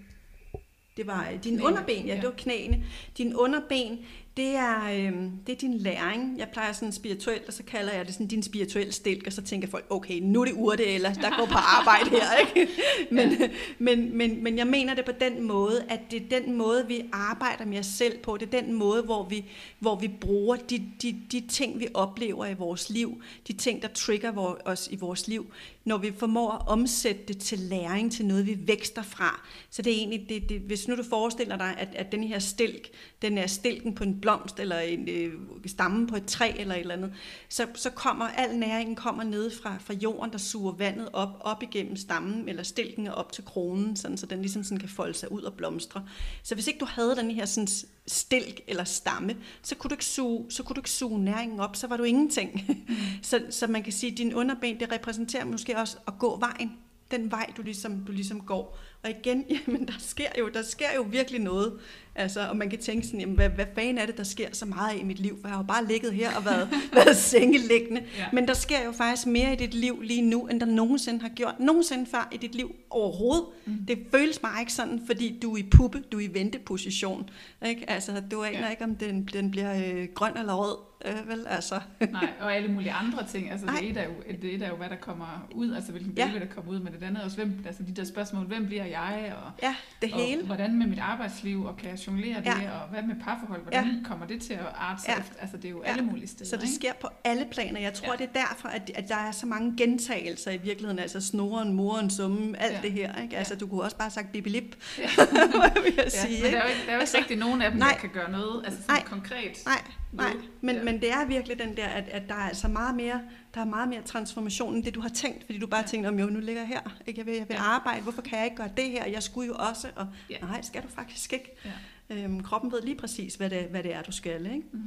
[0.96, 2.84] Det var øh, din underben, ja, det var knæene.
[3.18, 3.98] Din underben,
[4.38, 5.12] det er, øh,
[5.46, 6.38] det er din læring.
[6.38, 9.42] Jeg plejer sådan spirituelt, og så kalder jeg det sådan din spirituelle stilk, og så
[9.42, 12.36] tænker folk, okay, nu er det urte, eller der går på arbejde her.
[12.46, 12.72] Ikke?
[13.10, 13.48] Men, ja.
[13.78, 17.02] men, men, men jeg mener det på den måde, at det er den måde, vi
[17.12, 18.36] arbejder med os selv på.
[18.36, 19.44] Det er den måde, hvor vi,
[19.78, 23.88] hvor vi bruger de, de, de ting, vi oplever i vores liv, de ting, der
[23.88, 25.46] trigger os i vores liv,
[25.84, 29.46] når vi formår at omsætte det til læring, til noget, vi vækster fra.
[29.70, 32.38] Så det er egentlig, det, det, hvis nu du forestiller dig, at, at den her
[32.38, 32.88] stilk,
[33.22, 35.32] den er stilken på en blomst, eller en øh,
[35.66, 37.12] stamme på et træ, eller et eller andet,
[37.48, 41.62] så, så kommer al næringen kommer ned fra, fra jorden, der suger vandet op, op
[41.62, 45.14] igennem stammen, eller stilken og op til kronen, sådan, så den ligesom sådan kan folde
[45.14, 46.04] sig ud og blomstre.
[46.42, 47.68] Så hvis ikke du havde den her sådan,
[48.06, 51.76] stilk eller stamme, så kunne, du ikke suge, så kunne du ikke suge næringen op,
[51.76, 52.64] så var du ingenting.
[52.88, 52.94] Mm.
[53.22, 56.72] så, så man kan sige, at din underben, det repræsenterer måske også at gå vejen.
[57.10, 58.78] Den vej, du ligesom, du ligesom går.
[59.02, 61.78] Og igen, jamen, der sker jo, der sker jo virkelig noget.
[62.18, 64.66] Altså, og man kan tænke sådan, jamen, hvad, hvad fanden er det, der sker så
[64.66, 65.38] meget i mit liv?
[65.40, 68.02] For jeg har jo bare ligget her og været, været sengeliggende.
[68.18, 68.26] Ja.
[68.32, 71.28] Men der sker jo faktisk mere i dit liv lige nu, end der nogensinde har
[71.28, 71.60] gjort.
[71.60, 73.44] Nogensinde før i dit liv overhovedet.
[73.66, 73.76] Mm.
[73.88, 77.30] Det føles bare ikke sådan, fordi du er i puppe, du er i venteposition.
[77.66, 77.90] Ikke?
[77.90, 78.68] Altså, du aner ja.
[78.68, 81.80] ikke, om den, den bliver øh, grøn eller rød øh, vel, altså.
[82.10, 83.50] Nej, og alle mulige andre ting.
[83.50, 84.12] Altså, det er, jo,
[84.42, 86.38] det er jo, hvad der kommer ud, altså hvilken billede, ja.
[86.38, 89.34] der kommer ud, men det andet også, hvem, altså de der spørgsmål, hvem bliver jeg,
[89.44, 90.40] og, ja, det hele.
[90.40, 92.70] og hvordan med mit arbejdsliv, og kan jeg jonglere det, ja.
[92.70, 94.08] og hvad med parforhold, hvordan ja.
[94.08, 95.20] kommer det til at arte sig ja.
[95.20, 95.90] efter, altså det er jo ja.
[95.90, 96.50] alle mulige steder.
[96.50, 97.80] Så det sker på alle planer.
[97.80, 98.16] Jeg tror, ja.
[98.16, 102.10] det er derfor, at, at der er så mange gentagelser i virkeligheden, altså snoren, moren,
[102.10, 102.80] summen, alt ja.
[102.82, 103.22] det her.
[103.22, 103.36] Ikke?
[103.36, 103.58] Altså, ja.
[103.58, 105.08] du kunne også bare have sagt bibilip, ja.
[105.84, 106.38] vil jeg sige.
[106.38, 107.92] Ja, men der er jo ikke, der er jo altså, rigtig nogen af dem, nej,
[107.92, 109.62] der kan gøre noget altså sådan nej, konkret.
[109.66, 109.82] Nej,
[110.12, 110.82] Nej, men, ja.
[110.82, 113.20] men det er virkelig den der, at, at der er altså meget mere,
[113.54, 115.86] der er meget mere transformation end det, du har tænkt, fordi du bare ja.
[115.86, 117.18] tænker, om jo, nu ligger jeg her, ikke?
[117.18, 117.62] jeg vil, jeg vil ja.
[117.62, 120.36] arbejde, hvorfor kan jeg ikke gøre det her, jeg skulle jo også, og ja.
[120.40, 121.56] nej, skal du faktisk ikke.
[121.64, 121.70] Ja.
[122.10, 124.46] Øhm, kroppen ved lige præcis, hvad det, hvad det er, du skal.
[124.46, 124.66] Ikke?
[124.72, 124.80] Mm.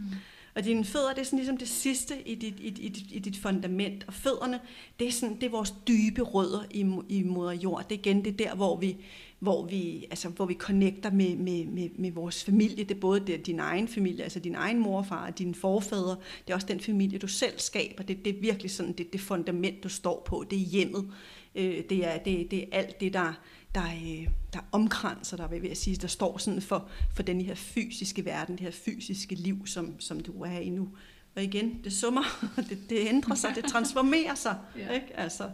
[0.55, 3.38] Og dine fødder, det er sådan ligesom det sidste i dit, i, i, i dit
[3.38, 4.03] fundament.
[4.07, 4.59] Og fødderne,
[4.99, 7.89] det er, sådan, det er vores dybe rødder i, i moder jord.
[7.89, 8.97] Det er igen det der, hvor vi,
[9.39, 12.84] hvor vi, altså, hvor vi connecter med, med, med, med vores familie.
[12.84, 16.15] Det er både det, din egen familie, altså din egen morfar og dine forfædre.
[16.45, 18.03] Det er også den familie, du selv skaber.
[18.03, 20.45] Det, det er virkelig sådan det, det fundament, du står på.
[20.49, 21.13] Det er hjemmet.
[21.55, 23.34] Øh, det, er, det, det er alt det, der,
[23.76, 27.55] der, øh, der omkranser dig, vil jeg sige, der står sådan for, for den her
[27.55, 30.89] fysiske verden, det her fysiske liv, som, som du er i nu.
[31.36, 32.24] Og igen, det summer,
[32.69, 34.57] det, det ændrer sig, det transformerer sig.
[34.78, 34.89] ja.
[34.89, 35.19] ikke?
[35.19, 35.49] Altså,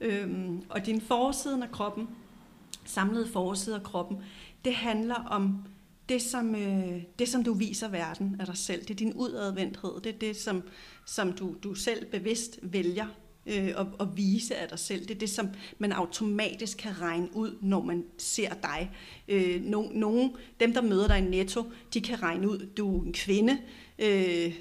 [0.00, 2.08] øhm, og din forsiden af kroppen,
[2.84, 4.16] samlede forside af kroppen,
[4.64, 5.64] det handler om
[6.08, 8.82] det som, øh, det, som du viser verden af dig selv.
[8.82, 10.00] Det er din udadvendthed.
[10.04, 10.62] Det er det, som,
[11.06, 13.06] som du, du selv bevidst vælger
[13.46, 15.00] øh, at, at vise af dig selv.
[15.02, 18.90] Det er det, som man automatisk kan regne ud, når man ser dig.
[19.28, 21.64] Øh, no, nogen, dem, der møder dig i netto,
[21.94, 23.58] de kan regne ud, du er en kvinde.
[23.98, 24.54] Øh,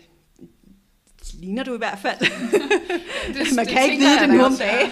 [1.40, 2.20] ligner du i hvert fald.
[3.34, 4.92] det, Man kan det ikke vide det nu om dagen.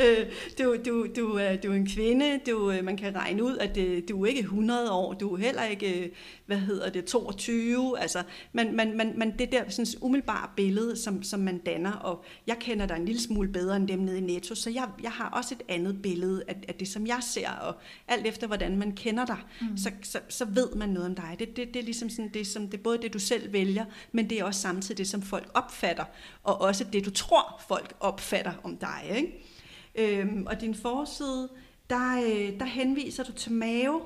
[0.00, 0.26] Øh,
[0.58, 4.02] du, du, du, du er en kvinde, du, øh, man kan regne ud, at øh,
[4.08, 6.10] du er ikke 100 år, du er heller ikke,
[6.46, 7.98] hvad hedder det, 22.
[7.98, 12.24] Altså, man, man, man, man, det der sådan umiddelbare billede, som, som man danner, og
[12.46, 15.10] jeg kender dig en lille smule bedre end dem nede i Netto, så jeg, jeg
[15.10, 17.74] har også et andet billede af, af det, som jeg ser, og
[18.08, 19.76] alt efter, hvordan man kender dig, mm.
[19.76, 21.36] så, så, så ved man noget om dig.
[21.38, 23.84] Det, det, det er ligesom sådan det, som, det er både det, du selv vælger,
[24.12, 26.04] men det er også samtidig det, som folk opfatter,
[26.42, 29.12] og også det, du tror, folk opfatter om dig.
[29.16, 30.18] Ikke?
[30.18, 31.48] Øhm, og din forside,
[31.90, 34.00] der, øh, der henviser du til mave,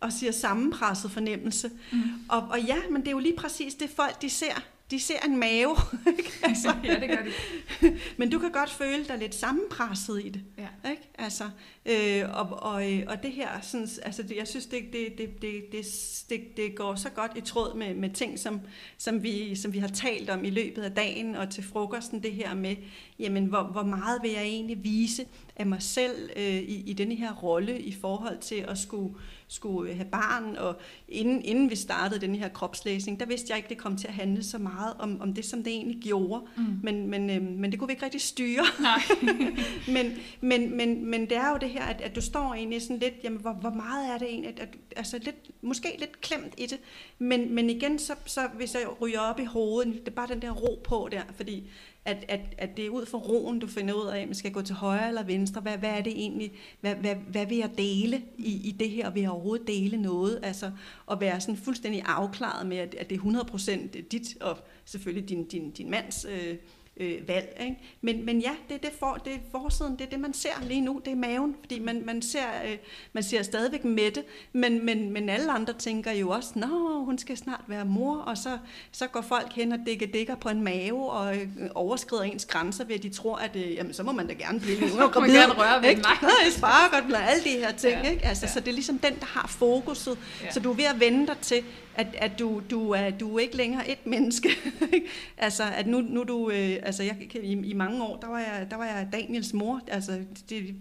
[0.00, 1.70] og siger sammenpresset fornemmelse.
[1.92, 2.02] Mm.
[2.28, 5.18] Og, og ja, men det er jo lige præcis det folk, de ser de ser
[5.24, 5.76] en mave.
[6.48, 7.98] altså, ja, det gør de.
[8.16, 10.44] Men du kan godt føle dig lidt sammenpresset i det.
[10.58, 10.90] Ja.
[10.90, 11.02] Ikke?
[11.18, 11.50] Altså,
[11.86, 15.42] øh, og, og, øh, og det her, sådan, altså, det, jeg synes, det, det, det,
[15.42, 15.86] det, det,
[16.28, 18.60] det, det går så godt i tråd med, med ting, som,
[18.98, 22.32] som, vi, som vi har talt om i løbet af dagen og til frokosten, det
[22.32, 22.76] her med,
[23.18, 25.26] jamen, hvor, hvor meget vil jeg egentlig vise
[25.56, 29.14] af mig selv øh, i, i denne her rolle i forhold til at skulle
[29.48, 30.76] skulle have barn, og
[31.08, 34.14] inden, inden vi startede den her kropslæsning, der vidste jeg ikke, det kom til at
[34.14, 36.44] handle så meget om, om det, som det egentlig gjorde.
[36.56, 36.64] Mm.
[36.82, 38.64] Men, men, øh, men det kunne vi ikke rigtig styre.
[38.80, 39.02] Nej.
[39.94, 42.98] men, men, men, men det er jo det her, at, at du står egentlig sådan
[42.98, 46.54] lidt, jamen hvor, hvor meget er det egentlig, at, at, altså lidt, måske lidt klemt
[46.58, 46.78] i det,
[47.18, 50.42] men, men igen, så, så hvis jeg ryger op i hovedet, det er bare den
[50.42, 51.70] der ro på der, fordi
[52.04, 54.52] at, at, at det er ud fra roen, du finder ud af, om man skal
[54.52, 55.60] gå til højre eller venstre.
[55.60, 56.52] Hvad, hvad er det egentlig?
[56.80, 59.10] Hvad, hvad, hvad vil jeg dele i, i det her?
[59.10, 60.40] Vil jeg overhovedet dele noget?
[60.42, 60.70] Altså
[61.10, 65.44] at være sådan fuldstændig afklaret med, at, at det er 100% dit, og selvfølgelig din,
[65.48, 66.56] din, din mands øh,
[66.96, 67.56] øh, valg.
[67.60, 67.76] Ikke?
[68.00, 70.62] Men, men ja, det er det, for, det er forsiden, det er det, man ser
[70.62, 72.76] lige nu, det er maven, fordi man, man, ser, øh,
[73.12, 77.36] man ser stadigvæk Mette, men, men, men alle andre tænker jo også, nå, hun skal
[77.36, 78.58] snart være mor, og så,
[78.92, 82.84] så går folk hen og dækker dækker på en mave, og øh, overskrider ens grænser
[82.84, 85.10] ved, at de tror, at øh, jamen, så må man da gerne blive lidt Man
[85.14, 86.02] må gerne røre ved ikke?
[86.02, 86.18] mig.
[86.22, 87.92] Nej, spark og alle de her ting.
[88.04, 88.26] Ja, Ikke?
[88.26, 88.52] Altså, ja.
[88.52, 90.18] Så det er ligesom den, der har fokuset.
[90.42, 90.50] Ja.
[90.50, 91.64] Så du er ved at vende dig til,
[91.96, 94.48] at, at du, du, er, du er ikke længere et menneske.
[95.38, 98.66] altså, at nu, nu du, øh, altså jeg, i, i mange år, der var, jeg,
[98.70, 99.80] der var jeg Daniels mor.
[99.86, 100.12] Altså,
[100.50, 100.74] det, jeg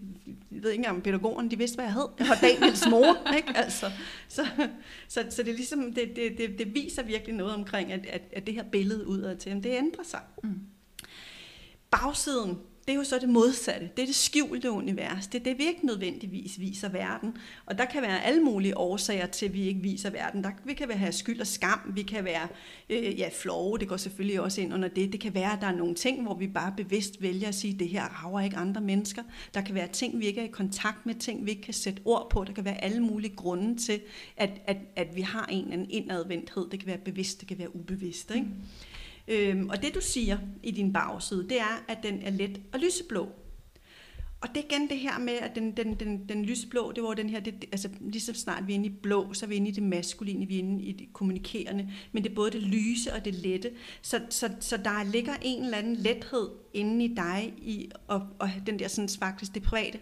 [0.50, 2.08] ved ikke engang, om pædagogerne, de vidste, hvad jeg hed.
[2.20, 3.54] Jeg var Daniels mor, ikke?
[3.56, 3.92] Altså,
[4.28, 4.48] så,
[5.08, 8.22] så, så det er ligesom, det, det, det, det viser virkelig noget omkring, at, at,
[8.32, 10.22] at det her billede udad til, det ændrer sig.
[10.44, 10.60] Mm.
[11.92, 12.58] Bagsiden,
[12.88, 13.90] det er jo så det modsatte.
[13.98, 15.28] Det er det skjulte univers.
[15.28, 17.38] Det er det, vi ikke nødvendigvis viser verden.
[17.66, 20.44] Og der kan være alle mulige årsager til, at vi ikke viser verden.
[20.44, 21.80] Der, vi kan have skyld og skam.
[21.96, 22.48] Vi kan være
[22.90, 23.78] øh, ja, flove.
[23.78, 25.12] Det går selvfølgelig også ind under det.
[25.12, 27.74] Det kan være, at der er nogle ting, hvor vi bare bevidst vælger at sige,
[27.74, 29.24] at det her rager ikke andre mennesker.
[29.54, 31.16] Der kan være ting, vi ikke er i kontakt med.
[31.16, 32.44] Ting, vi ikke kan sætte ord på.
[32.44, 34.02] Der kan være alle mulige grunde til,
[34.38, 36.70] at, at, at vi har en eller anden indadvendthed.
[36.70, 38.32] Det kan være bevidst, det kan være ubevidst.
[38.32, 38.48] Ikke?
[38.48, 38.54] Mm.
[39.28, 42.80] Øhm, og det du siger i din bagside, det er, at den er let og
[42.80, 43.30] lyseblå.
[44.42, 47.14] Og det er igen det her med, at den, den, den, den lyseblå, det var
[47.14, 49.56] den her, det, altså lige så snart vi er inde i blå, så er vi
[49.56, 52.62] inde i det maskuline, vi er inde i det kommunikerende, men det er både det
[52.62, 53.72] lyse og det lette.
[54.02, 58.50] Så, så, så der ligger en eller anden lethed inde i dig, i, og, og
[58.66, 60.00] den der sådan faktisk det private,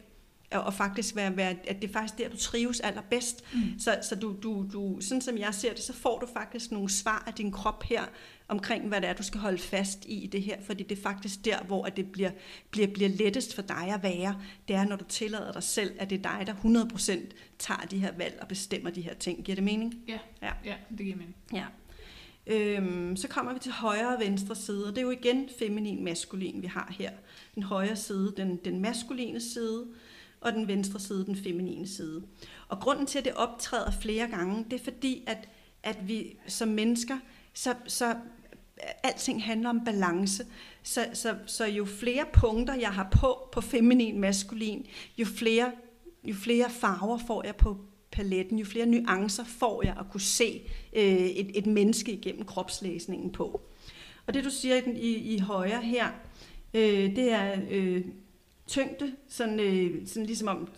[0.52, 3.44] og, faktisk være, være, at det er faktisk der, du trives allerbedst.
[3.54, 3.80] Mm.
[3.80, 6.90] Så, så du, du, du, sådan som jeg ser det, så får du faktisk nogle
[6.90, 8.04] svar af din krop her,
[8.48, 11.02] omkring hvad det er, du skal holde fast i i det her, fordi det er
[11.02, 12.32] faktisk der, hvor det bliver,
[12.72, 16.10] bliver, bliver lettest for dig at være, det er, når du tillader dig selv, at
[16.10, 17.12] det er dig, der 100%
[17.60, 19.44] tager de her valg og bestemmer de her ting.
[19.44, 19.96] Giver det mening?
[20.08, 20.52] Ja, Ja.
[20.66, 21.36] ja det giver mening.
[21.54, 21.66] Ja.
[22.48, 26.04] Øhm, så kommer vi til højre og venstre side, og det er jo igen feminin
[26.04, 27.12] maskulin, vi har her.
[27.56, 29.86] Den højre side, den, den maskuline side,
[30.42, 32.24] og den venstre side, den feminine side.
[32.68, 35.50] Og grunden til, at det optræder flere gange, det er fordi, at,
[35.84, 37.18] at vi som mennesker,
[37.54, 38.16] så, så
[39.04, 40.46] alting handler om balance.
[40.84, 44.86] Så, så, så jo flere punkter, jeg har på, på feminin, maskulin,
[45.18, 45.72] jo flere,
[46.24, 47.78] jo flere farver får jeg på
[48.12, 50.62] paletten, jo flere nuancer får jeg at kunne se
[50.94, 53.62] øh, et, et menneske igennem kropslæsningen på.
[54.28, 56.08] Og det du siger i, den, i, i højre her,
[56.74, 58.06] øh, det er øh,
[58.72, 60.70] tyngde, sådan, øh, sådan ligesom om,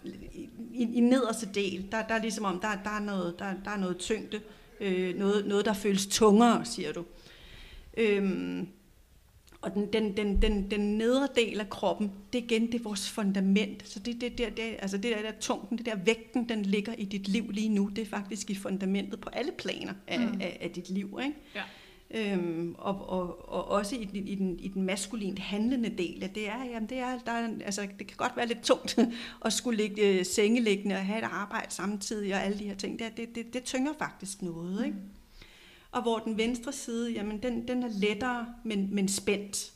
[0.74, 3.72] i, i nederste del, der, der er ligesom om, der, der, er, noget, der, der
[3.72, 4.42] er noget tyngde,
[4.80, 7.06] øh, noget, noget, der føles tungere, siger du.
[7.98, 8.68] Øhm,
[9.62, 12.84] og den, den, den, den, den nedre del af kroppen, det er igen det er
[12.84, 13.88] vores fundament.
[13.88, 16.94] Så det, det, det, det, altså det der, der tungten, det der vægten, den ligger
[16.98, 17.90] i dit liv lige nu.
[17.96, 20.42] Det er faktisk i fundamentet på alle planer af, mm.
[20.42, 21.20] af, af dit liv.
[21.24, 21.36] Ikke?
[21.56, 21.62] Ja.
[22.12, 26.36] Øhm, og, og, og også i, den- i, den, i den maskulint handlende del, at
[26.36, 29.00] det er, jamen det er, der er, altså det kan godt være lidt tungt
[29.46, 33.00] at skulle ligge øh, sengeliggende og have et arbejde samtidig og alle de her ting.
[33.00, 34.98] Det, det, det, det tynger faktisk noget, ikke?
[35.92, 39.72] Og hvor den venstre side, jamen den, den er lettere, men, men spændt.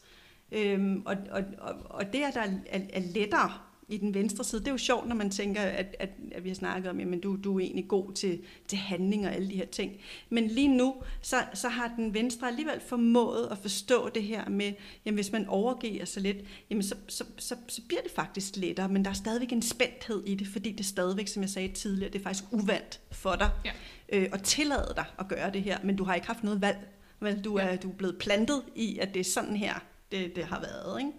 [0.51, 3.51] Øhm, og, og, og, og det, at der er, er lettere
[3.89, 6.49] i den venstre side, det er jo sjovt, når man tænker, at, at, at vi
[6.49, 9.55] har snakket om, at du, du er egentlig god til, til handling og alle de
[9.55, 9.91] her ting.
[10.29, 14.73] Men lige nu, så, så har den venstre alligevel formået at forstå det her med,
[15.05, 16.37] jamen hvis man overgiver sig lidt,
[16.69, 20.23] jamen så, så, så, så bliver det faktisk lettere, men der er stadigvæk en spændthed
[20.25, 23.35] i det, fordi det er stadigvæk, som jeg sagde tidligere, det er faktisk uvandt for
[23.35, 23.71] dig Ja.
[24.09, 26.77] øh, og tillade dig at gøre det her, men du har ikke haft noget valg.
[27.19, 27.75] Vel, du, er, Ja.
[27.75, 29.73] du er blevet plantet i, at det er sådan her,
[30.11, 30.99] det, det har været.
[30.99, 31.11] Ikke?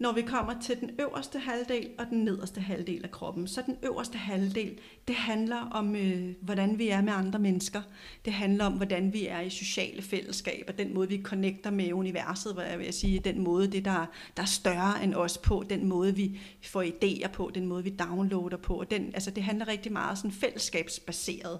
[0.00, 3.76] Når vi kommer til den øverste halvdel og den nederste halvdel af kroppen, så den
[3.82, 4.78] øverste halvdel,
[5.08, 7.82] det handler om, øh, hvordan vi er med andre mennesker.
[8.24, 12.54] Det handler om, hvordan vi er i sociale fællesskaber, den måde, vi connecter med universet,
[12.54, 15.86] hvad jeg vil sige, den måde, det der, der er større end os på, den
[15.86, 18.74] måde, vi får idéer på, den måde, vi downloader på.
[18.80, 21.58] Og Den, altså, det handler rigtig meget sådan fællesskabsbaseret.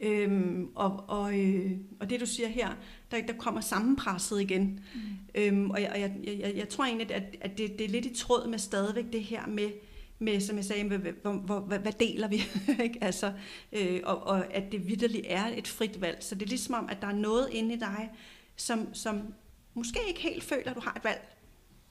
[0.00, 2.68] Øhm, og, og, øh, og det du siger her,
[3.10, 4.80] der, der kommer sammenpresset igen.
[4.94, 5.00] Mm.
[5.34, 8.06] Øhm, og jeg, og jeg, jeg, jeg tror egentlig, at, at det, det er lidt
[8.06, 9.70] i tråd med stadigvæk det her med,
[10.18, 12.42] med, som jeg sagde, med, hvor, hvor, hvad, hvad deler vi?
[12.84, 12.98] ikke?
[13.04, 13.32] altså,
[13.72, 16.18] øh, og, og at det vidderligt er et frit valg.
[16.20, 18.10] Så det er ligesom om, at der er noget inde i dig,
[18.56, 19.34] som, som
[19.74, 21.35] måske ikke helt føler, at du har et valg.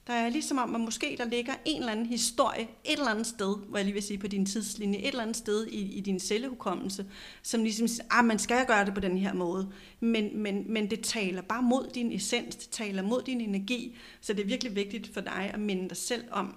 [0.06, 3.26] Der er ligesom om, at måske der ligger en eller anden historie et eller andet
[3.26, 6.00] sted, hvor jeg lige vil sige på din tidslinje, et eller andet sted i, i
[6.00, 7.06] din cellehukommelse,
[7.42, 9.72] som ligesom siger, ah, man skal gøre det på den her måde.
[10.00, 14.32] Men, men, men det taler bare mod din essens, det taler mod din energi, så
[14.32, 16.56] det er virkelig vigtigt for dig at minde dig selv om,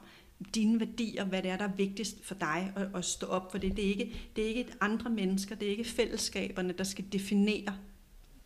[0.56, 3.58] dine værdier, hvad det er, der er vigtigst for dig at, at stå op for
[3.58, 3.76] det.
[3.78, 7.76] Det er, ikke, det er ikke andre mennesker, det er ikke fællesskaberne, der skal definere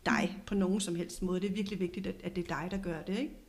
[0.06, 1.40] dig på nogen som helst måde.
[1.40, 3.18] Det er virkelig vigtigt, at, at det er dig, der gør det.
[3.18, 3.43] Ikke?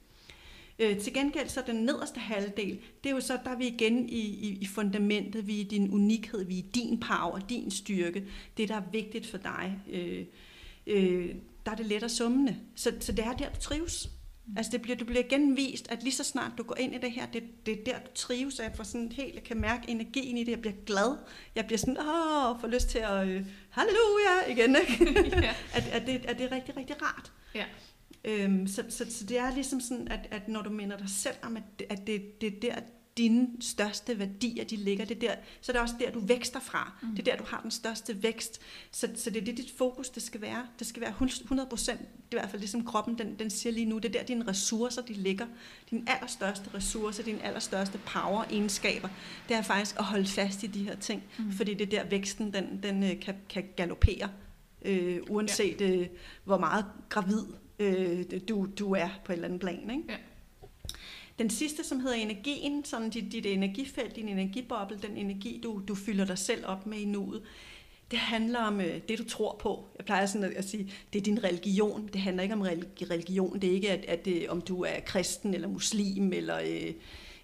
[0.79, 4.09] Øh, til gengæld så den nederste halvdel, det er jo så, der er vi igen
[4.09, 7.71] i, i, i fundamentet, vi er i din unikhed, vi er i din power, din
[7.71, 9.79] styrke, det der er vigtigt for dig.
[9.91, 10.25] Øh,
[10.87, 12.57] øh, der er det let at summende.
[12.75, 14.09] Så, så det er der, du trives.
[14.57, 17.11] Altså det bliver, du bliver genvist, at lige så snart du går ind i det
[17.11, 19.89] her, det, det er der, du trives, at jeg får sådan helt, jeg kan mærke
[19.89, 21.17] energien i det, jeg bliver glad,
[21.55, 25.19] jeg bliver sådan, åh, får lyst til at, øh, halleluja, igen, ikke?
[25.47, 25.55] ja.
[25.73, 27.31] at, at, det, at det er rigtig, rigtig rart.
[27.55, 27.65] Ja.
[28.25, 31.35] Øhm, så, så, så det er ligesom sådan, at, at når du minder dig selv
[31.41, 32.81] om, at, at det, det er der,
[33.17, 35.05] dine største værdier, de ligger.
[35.05, 36.93] Det der, så det er også der, du vækster fra.
[37.01, 37.09] Mm.
[37.15, 38.61] Det er der, du har den største vækst.
[38.91, 40.67] Så, så det er det, dit fokus det skal være.
[40.79, 43.49] Det skal være 100 procent, det er i hvert fald det, som kroppen den, den
[43.49, 43.97] siger lige nu.
[43.97, 45.45] Det er der, dine ressourcer de ligger.
[45.89, 49.09] Dine allerstørste ressourcer, dine allerstørste power-egenskaber,
[49.49, 51.23] det er faktisk at holde fast i de her ting.
[51.37, 51.51] Mm.
[51.51, 54.29] Fordi det er der, væksten den, den øh, kan, kan galopere.
[54.81, 55.89] Øh, uanset ja.
[55.89, 56.07] øh,
[56.43, 57.43] hvor meget gravid
[57.79, 59.91] øh, du, du er på et eller andet plan.
[59.91, 60.03] Ikke?
[60.09, 60.15] Ja.
[61.39, 65.95] Den sidste, som hedder energien, sådan dit, dit energifelt, din energiboble, den energi, du, du
[65.95, 67.41] fylder dig selv op med i nuet,
[68.11, 69.85] det handler om øh, det, du tror på.
[69.97, 72.09] Jeg plejer sådan at, at sige, det er din religion.
[72.13, 73.59] Det handler ikke om religion.
[73.59, 76.59] Det er ikke, at, at, at om du er kristen eller muslim eller...
[76.59, 76.93] Øh,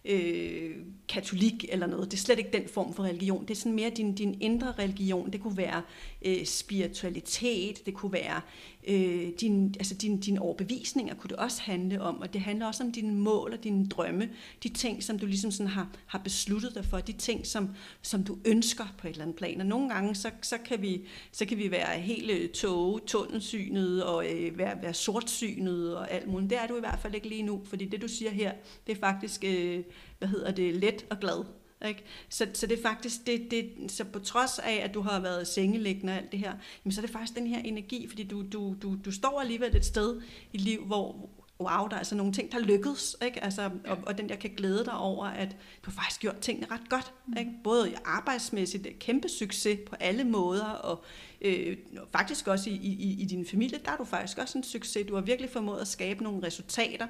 [0.06, 0.76] øh,
[1.10, 2.12] katolik eller noget.
[2.12, 3.42] Det er slet ikke den form for religion.
[3.42, 5.32] Det er sådan mere din, din indre religion.
[5.32, 5.82] Det kunne være
[6.26, 8.42] øh, spiritualitet, det kunne være
[8.88, 12.84] øh, din, altså din, din overbevisninger kunne det også handle om, og det handler også
[12.84, 14.30] om dine mål og dine drømme,
[14.64, 17.70] de ting, som du ligesom sådan har, har besluttet dig for, de ting, som,
[18.02, 19.62] som du ønsker på et eller andet plan.
[19.62, 24.04] Og nogle gange, så, så, kan, vi, så kan vi være helt øh, tåge, tunnelsynet
[24.04, 26.50] og øh, være, være sortsynet og alt muligt.
[26.50, 28.54] Det er du i hvert fald ikke lige nu, fordi det, du siger her,
[28.88, 29.84] det er faktisk, øh,
[30.20, 31.61] hvad hedder det, let og glad.
[31.88, 32.04] Ikke?
[32.30, 35.48] Så, så det er faktisk, det, det, så på trods af, at du har været
[35.48, 36.54] sengeliggende og alt det her,
[36.86, 39.76] jamen, så er det faktisk den her energi, fordi du, du, du, du står alligevel
[39.76, 40.22] et sted
[40.54, 41.30] i liv, hvor,
[41.60, 43.44] wow, der er altså nogle ting, der lykkedes, ikke?
[43.44, 45.52] Altså, og, og den der kan glæde dig over, at
[45.86, 47.14] du har faktisk gjort tingene ret godt.
[47.28, 47.38] Mm.
[47.38, 47.52] Ikke?
[47.64, 51.04] Både arbejdsmæssigt, kæmpe succes på alle måder, og
[51.42, 51.78] øh,
[52.12, 55.08] faktisk også i, i, i din familie, der er du faktisk også en succes.
[55.08, 57.08] Du har virkelig formået at skabe nogle resultater,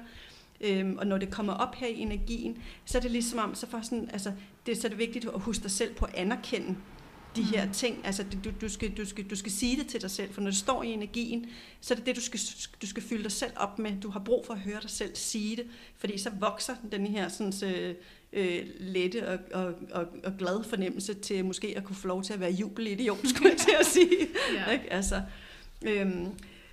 [0.62, 3.66] Øhm, og når det kommer op her i energien, så er det ligesom om, så,
[3.66, 4.32] for sådan, altså,
[4.66, 6.76] det, så er det vigtigt at huske dig selv på at anerkende
[7.36, 7.72] de her mm.
[7.72, 8.00] ting.
[8.04, 10.50] Altså, du, du, skal, du, skal, du skal sige det til dig selv, for når
[10.50, 11.46] det står i energien,
[11.80, 12.40] så er det det, du skal,
[12.82, 14.00] du skal fylde dig selv op med.
[14.00, 15.66] Du har brug for at høre dig selv sige det,
[15.98, 17.94] fordi så vokser den her sådan, så,
[18.32, 22.32] øh, lette og, og, og, og glad fornemmelse til måske at kunne få lov til
[22.32, 24.28] at være jubelidiot, skulle jeg til at sige.
[24.56, 24.70] ja.
[24.70, 24.92] Ikke?
[24.92, 25.22] Altså,
[25.82, 26.26] øhm,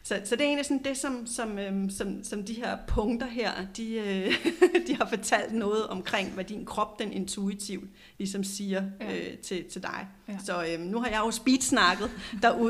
[0.04, 3.28] så, så det er egentlig sådan det, som, som, øhm, som, som de her punkter
[3.28, 4.34] her, de, øh,
[4.88, 9.16] de har fortalt noget omkring, hvad din krop, den intuitivt, ligesom siger ja.
[9.16, 10.08] øh, til, til dig.
[10.28, 10.38] Ja.
[10.46, 12.12] Så øh, nu har jeg jo speedsnakket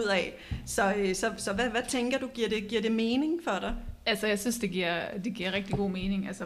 [0.08, 0.34] af.
[0.66, 3.76] Så, øh, så, så hvad, hvad tænker du, giver det, giver det mening for dig?
[4.06, 6.28] Altså, jeg synes, det giver, det giver rigtig god mening.
[6.28, 6.44] Altså,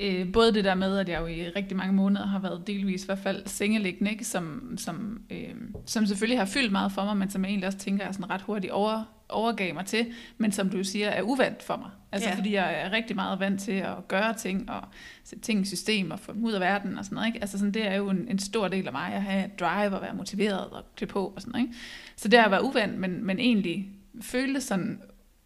[0.00, 3.02] Øh, både det der med, at jeg jo i rigtig mange måneder har været delvis
[3.02, 4.24] i hvert fald sengeliggende, ikke?
[4.24, 5.54] Som, som, øh,
[5.86, 8.30] som selvfølgelig har fyldt meget for mig, men som jeg egentlig også tænker er sådan
[8.30, 10.06] ret hurtigt over, overgav mig til,
[10.38, 11.90] men som du siger er uvandt for mig.
[12.12, 12.34] Altså ja.
[12.36, 14.82] fordi jeg er rigtig meget vant til at gøre ting og
[15.24, 17.26] sætte ting i system og få dem ud af verden og sådan noget.
[17.26, 17.38] Ikke?
[17.40, 20.02] Altså sådan, det er jo en, en stor del af mig at have drive og
[20.02, 21.66] være motiveret og klæde på og sådan noget.
[21.66, 21.78] Ikke?
[22.16, 23.88] Så det har været uvandt, men, men egentlig
[24.20, 25.00] føltes sådan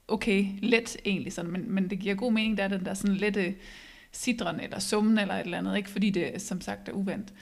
[0.09, 3.17] okay, let egentlig sådan, men, men det giver god mening, der er den der sådan
[3.17, 3.55] lette
[4.13, 5.91] sidren eller summen eller et eller andet, ikke?
[5.91, 7.33] fordi det som sagt er uvandt.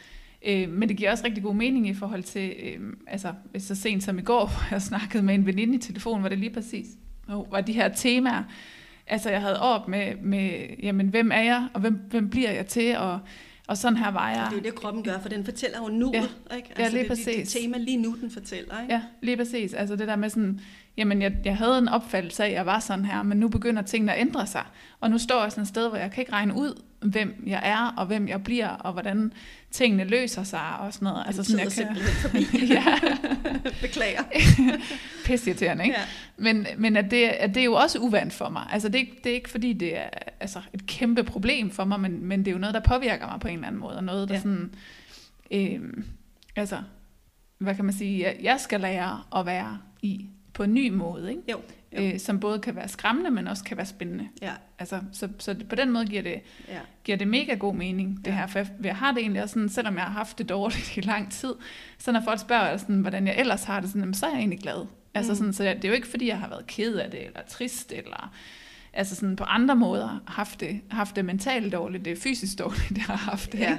[0.46, 4.02] Øh, men det giver også rigtig god mening i forhold til, øh, altså så sent
[4.02, 6.86] som i går, hvor jeg snakkede med en veninde i telefon, var det lige præcis,
[7.28, 8.42] oh, var de her temaer,
[9.06, 12.66] altså jeg havde op med, med jamen hvem er jeg, og hvem, hvem bliver jeg
[12.66, 13.20] til, og
[13.68, 14.48] og sådan her var jeg.
[14.50, 16.10] Det er det, kroppen gør, for den fortæller jo nu.
[16.14, 16.22] Ja,
[16.56, 16.68] ikke?
[16.68, 17.24] Altså, ja lige det, præcis.
[17.24, 18.82] Det, det tema lige nu, den fortæller.
[18.82, 18.94] Ikke?
[18.94, 19.74] Ja, lige præcis.
[19.74, 20.60] Altså det der med sådan,
[20.96, 23.82] jamen jeg, jeg havde en opfattelse af, at jeg var sådan her, men nu begynder
[23.82, 24.64] tingene at ændre sig.
[25.00, 27.60] Og nu står jeg sådan et sted, hvor jeg kan ikke regne ud, hvem jeg
[27.64, 29.32] er, og hvem jeg bliver, og hvordan
[29.70, 31.22] tingene løser sig, og sådan noget.
[31.26, 31.96] Altså, sådan, jeg kan...
[31.96, 32.46] forbi.
[32.74, 32.84] ja.
[33.82, 34.22] Beklager.
[35.26, 35.96] Pissirriterende, ikke?
[35.98, 36.04] Ja.
[36.36, 38.66] Men, men at, det, at det er jo også uvandt for mig.
[38.72, 40.08] Altså, det, det er ikke fordi, det er
[40.40, 43.40] altså, et kæmpe problem for mig, men, men det er jo noget, der påvirker mig
[43.40, 44.40] på en eller anden måde, og noget, der ja.
[44.40, 44.74] sådan
[45.50, 45.80] øh,
[46.56, 46.82] altså,
[47.58, 50.26] hvad kan man sige, jeg skal lære at være i
[50.56, 51.42] på en ny måde, ikke?
[51.52, 51.60] Jo.
[51.96, 52.02] jo.
[52.02, 54.28] Øh, som både kan være skræmmende, men også kan være spændende.
[54.42, 56.78] Ja, Altså, så, så på den måde giver det, ja.
[57.04, 58.36] giver det mega god mening, det Ja.
[58.36, 58.46] her.
[58.46, 61.00] For jeg, jeg har det egentlig også sådan, selvom jeg har haft det dårligt i
[61.00, 61.54] lang tid,
[61.98, 64.38] så når folk spørger, sådan, hvordan jeg ellers har det, sådan, jamen, så er jeg
[64.38, 64.86] egentlig glad.
[65.14, 65.36] Altså, Mm.
[65.36, 67.92] sådan, så det er jo ikke, fordi jeg har været ked af det, eller trist,
[67.92, 68.32] eller
[68.92, 72.90] altså sådan på andre måder haft det, haft det mentalt dårligt, det er fysisk dårligt,
[72.98, 73.58] jeg har haft det.
[73.58, 73.78] Ja.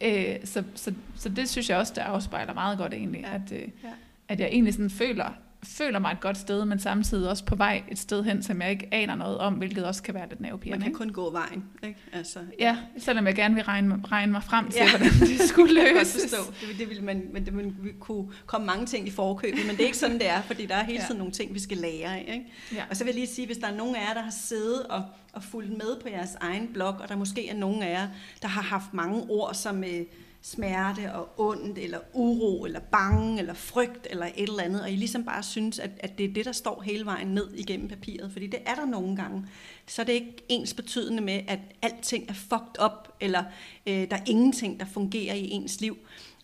[0.00, 0.32] ikke?
[0.40, 3.34] Øh, så, så, så det synes jeg også, det afspejler meget godt egentlig, Ja.
[3.34, 3.88] at, øh, Ja.
[4.28, 5.30] at jeg egentlig sådan føler,
[5.66, 8.70] føler mig et godt sted, men samtidig også på vej et sted hen, som jeg
[8.70, 10.82] ikke aner noget om, hvilket også kan være lidt Man nervepirrende.
[10.84, 10.98] kan ikke?
[10.98, 11.98] kun gå vejen, ikke?
[12.12, 14.90] Altså, Ja, selvom jeg gerne vil regne, regne mig frem til, Ja.
[14.90, 16.22] hvordan det skulle Det kan jeg løses.
[16.34, 16.52] forstå.
[16.70, 19.76] Det, det vil man, men det vil, vi kunne komme mange ting i forkøbet, men
[19.76, 21.06] det er ikke sådan, det er, fordi der er hele Ja.
[21.06, 22.24] tiden nogle ting, vi skal lære af.
[22.34, 22.46] Ikke?
[22.74, 22.82] Ja.
[22.90, 24.82] Og så vil jeg lige sige, hvis der er nogen af jer, der har siddet
[24.82, 28.08] og, og fulgt med på jeres egen blog, og der måske er nogen af jer,
[28.42, 30.00] der har haft mange ord som øh,
[30.42, 34.96] smerte og ondt, eller uro, eller bange, eller frygt, eller et eller andet, og I
[34.96, 38.32] ligesom bare synes, at, at det er det, der står hele vejen ned igennem papiret,
[38.32, 39.46] fordi det er der nogle gange,
[39.86, 43.44] så er det ikke ens betydende med, at alting er fucked up, eller
[43.86, 45.96] øh, der er ingenting, der fungerer i ens liv.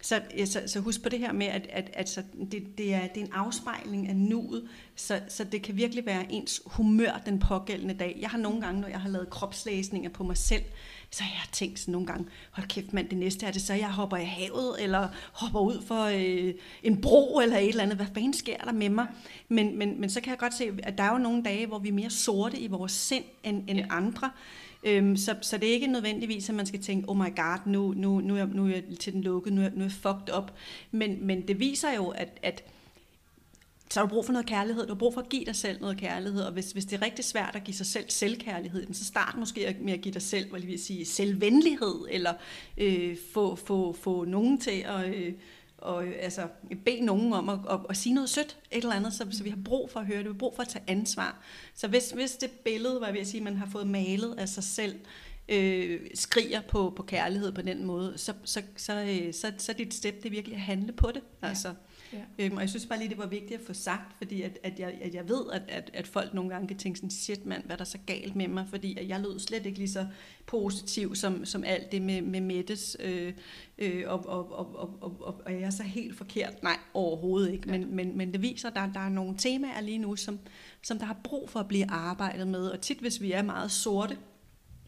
[0.02, 2.22] Så, ja, så, så husk på det her med, at, at, at så
[2.52, 6.32] det, det, er, det er en afspejling af nuet, så, så det kan virkelig være
[6.32, 8.18] ens humør den pågældende dag.
[8.20, 10.62] Jeg har nogle gange, når jeg har lavet kropslæsninger på mig selv,
[11.12, 13.74] så har jeg tænkt sådan nogle gange, hold kæft mand, det næste er det så,
[13.74, 17.96] jeg hopper i havet, eller hopper ud for øh, en bro, eller et eller andet.
[17.96, 19.06] Hvad fanden sker der med mig?
[19.48, 21.78] Men, men, men så kan jeg godt se, at der er jo nogle dage, hvor
[21.78, 23.86] vi er mere sorte i vores sind end, end Ja.
[23.90, 24.30] andre.
[24.84, 27.92] Øhm, så, så det er ikke nødvendigvis, at man skal tænke, oh my god, nu,
[27.96, 29.92] nu, nu, er, jeg, nu er jeg til den lukkede, nu er, nu er jeg
[29.92, 30.52] fucked up.
[30.90, 32.64] Men, men det viser jo, at, at
[33.92, 34.86] så har du brug for noget kærlighed.
[34.86, 36.42] Du har brug for at give dig selv noget kærlighed.
[36.42, 39.76] Og hvis, hvis det er rigtig svært at give sig selv selvkærlighed, så start måske
[39.80, 42.32] med at give dig selv, hvad vil sige, selvvenlighed, eller
[42.78, 45.14] øh, få, få, få nogen til at...
[45.14, 45.32] Øh,
[45.78, 46.48] og øh, altså,
[46.84, 49.50] bede nogen om at, at, at sige noget sødt, et eller andet, så, så vi
[49.50, 51.42] har brug for at høre det, vi har brug for at tage ansvar.
[51.74, 54.64] Så hvis, hvis det billede, hvad vil jeg sige, man har fået malet af sig
[54.64, 54.94] selv,
[55.48, 59.76] øh, skriger på, på kærlighed på den måde, så, så, så, øh, så, så er
[59.76, 61.22] dit step det er virkelig at handle på det.
[61.42, 61.48] Ja.
[61.48, 61.74] Altså,
[62.12, 62.18] Ja.
[62.38, 64.78] Øhm, og jeg synes bare lige, det var vigtigt at få sagt, fordi at, at,
[64.78, 67.64] jeg, at jeg ved, at, at, at folk nogle gange kan tænke sådan, shit mand,
[67.64, 70.06] hvad er der så galt med mig, fordi at jeg lød slet ikke lige så
[70.46, 73.32] positiv som, som alt det med, med Mettes, øh,
[73.78, 76.62] øh, og, og, og, og, og, og, og jeg er så helt forkert.
[76.62, 79.98] Nej, overhovedet ikke, men, men, men det viser, at der, der er nogle temaer lige
[79.98, 80.38] nu, som,
[80.82, 83.70] som der har brug for at blive arbejdet med, og tit hvis vi er meget
[83.70, 84.16] sorte,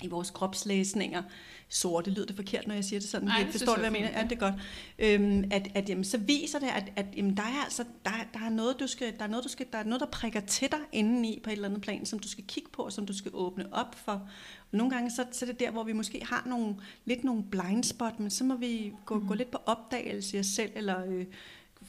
[0.03, 1.23] i vores kropslæsninger,
[1.69, 3.29] sorte, lyder det forkert, når jeg siger det sådan?
[3.29, 4.09] Nej, det Forstår du, hvad jeg mener?
[4.09, 4.55] er Ja, det er godt.
[4.99, 8.41] Øhm, at, at jamen, så viser det, at, at jamen, der er altså der, der
[8.45, 10.71] er noget, du skal, der er noget, du skal, der er noget, der prikker til
[10.71, 13.19] dig indeni på et eller andet plan, som du skal kigge på, og som du
[13.19, 14.13] skal åbne op for.
[14.13, 17.43] Og nogle gange så, så er det der, hvor vi måske har nogle, lidt nogle
[17.51, 19.29] blind spot, men så må vi gå, Mm.
[19.29, 21.27] gå lidt på opdagelse i os selv, eller øh,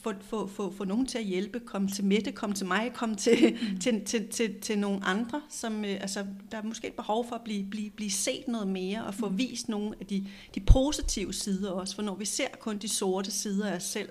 [0.05, 3.15] få, få, få, få nogen til at hjælpe, komme til Mette, komme til mig, komme
[3.15, 3.79] til, mm.
[3.79, 7.35] til, til, til, til nogle andre, som øh, altså, der er måske et behov for
[7.35, 11.33] at blive, blive, blive set noget mere, og få vist nogle af de, de positive
[11.33, 14.09] sider også, for når vi ser kun de sorte sider af os selv,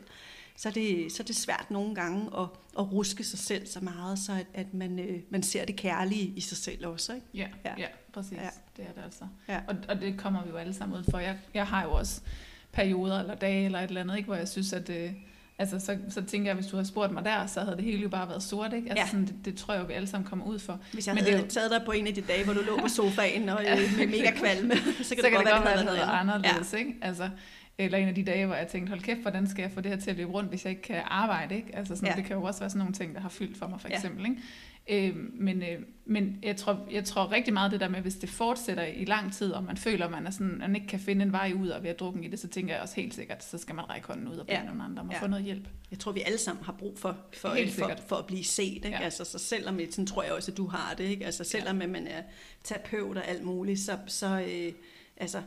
[0.57, 2.47] så er det, så er det svært nogle gange at,
[2.79, 6.33] at ruske sig selv så meget, så at, at man, øh, man ser det kærlige
[6.37, 7.15] i sig selv også.
[7.15, 7.27] Ikke?
[7.35, 7.87] Ja, ja, Ja.
[8.13, 8.33] præcis.
[8.33, 8.49] Ja.
[8.77, 9.25] Det er det altså.
[9.49, 9.61] Ja.
[9.69, 11.19] Og, og det kommer vi jo alle sammen ud for.
[11.19, 12.21] Jeg, jeg har jo også
[12.73, 14.91] perioder eller dage eller et eller andet, ikke, hvor jeg synes, at...
[14.91, 15.13] Øh,
[15.59, 17.99] altså, så, så tænker jeg, hvis du havde spurgt mig der, så havde det hele
[18.03, 18.91] jo bare været sort, ikke?
[18.91, 19.11] Altså, Ja.
[19.11, 20.79] sådan, det, det tror jeg jo, vi alle sammen kommer ud for.
[20.93, 22.79] Hvis jeg Men havde det taget dig på en af de dage, hvor du lå
[22.81, 25.55] på sofaen og øh, med mega kvalme, så kan så det kan godt det være,
[25.55, 26.79] godt være, at det havde været anderledes, ja.
[26.79, 26.95] ikke?
[27.03, 27.29] Altså,
[27.79, 29.91] eller en af de dage, hvor jeg tænkte, hold kæft, hvordan skal jeg få det
[29.91, 31.77] her til at løbe rundt, hvis jeg ikke kan arbejde, ikke?
[31.77, 32.13] Altså sådan, Ja.
[32.13, 32.17] ja.
[32.17, 33.95] det kan jo også være sådan nogle ting, der har fyldt for mig, for Ja.
[33.95, 34.41] eksempel, ikke?
[34.89, 38.29] Øh, men øh, men jeg, tror, jeg tror rigtig meget det der med, hvis det
[38.31, 41.33] fortsætter i lang tid, og man føler, man, er sådan, man ikke kan finde en
[41.33, 43.59] vej ud og ved at drukke i det, så tænker jeg også helt sikkert, så
[43.59, 44.63] skal man række hånden ud og bede Ja.
[44.63, 44.69] ja.
[44.69, 45.21] nogle andre om at Ja.
[45.23, 45.69] få noget hjælp.
[45.91, 48.01] Jeg tror, vi alle sammen har brug for, for, Helt for, sikkert.
[48.07, 48.75] for at blive set.
[48.75, 48.89] Ikke?
[48.89, 48.99] Ja.
[48.99, 49.05] Ja.
[49.05, 51.05] Altså, så selvom, sådan tror jeg også, at du har det.
[51.05, 51.25] Ikke?
[51.25, 52.23] Altså, selvom at man er
[52.65, 54.73] terapeut og alt muligt, så, så øh,
[55.17, 55.43] altså,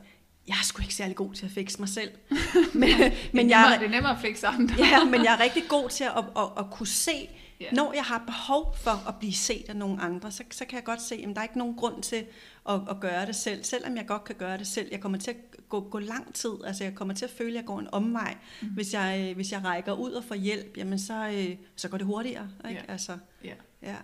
[0.48, 2.12] jeg er sgu ikke særlig god til at fikse mig selv.
[2.74, 2.90] men,
[3.34, 4.76] Men er jeg, nemmere, det er nemmere at fikse andre.
[4.86, 7.30] ja, men jeg er rigtig god til at, at, at, at kunne se,
[7.60, 7.66] Ja.
[7.72, 10.84] når jeg har behov for at blive set af nogle andre, så, så kan jeg
[10.84, 12.26] godt se, at der er ikke nogen grund til
[12.70, 13.64] at, at gøre det selv.
[13.64, 14.88] Selvom jeg godt kan gøre det selv.
[14.92, 15.38] Jeg kommer til at
[15.70, 16.52] gå, gå lang tid.
[16.66, 18.36] Altså jeg kommer til at føle, at jeg går en omvej.
[18.62, 18.68] Mm.
[18.68, 21.98] Hvis, jeg, øh, hvis jeg rækker ud og får hjælp, jamen så, øh, så går
[21.98, 22.50] det hurtigere.
[22.70, 22.82] Ikke?
[22.88, 22.92] Ja.
[22.92, 23.96] Altså, Ja, ja,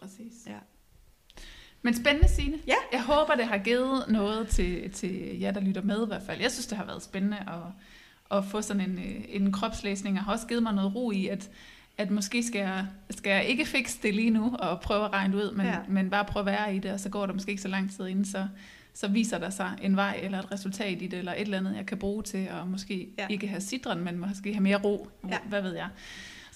[0.00, 0.32] præcis.
[0.46, 0.58] ja.
[1.84, 2.56] Men spændende, Signe.
[2.66, 2.74] Ja.
[2.92, 6.40] Jeg håber, det har givet noget til, til jer, der lytter med i hvert fald.
[6.40, 10.24] Jeg synes, det har været spændende at, at få sådan en, øh, en kropslæsning, og
[10.24, 11.50] har også givet mig noget ro i, at,
[11.98, 15.36] at måske skal jeg, skal jeg ikke fikse det lige nu, og prøve at regne
[15.36, 15.76] det ud, men, Ja.
[15.88, 17.92] men bare prøve at være i det, og så går der måske ikke så lang
[17.96, 18.46] tid inden, så,
[18.94, 21.76] så viser der sig en vej eller et resultat i det, eller et eller andet,
[21.76, 23.26] jeg kan bruge til at måske Ja.
[23.30, 25.08] ikke have sidren, men måske have mere ro.
[25.28, 25.38] Ja.
[25.48, 25.88] Hvad ved jeg.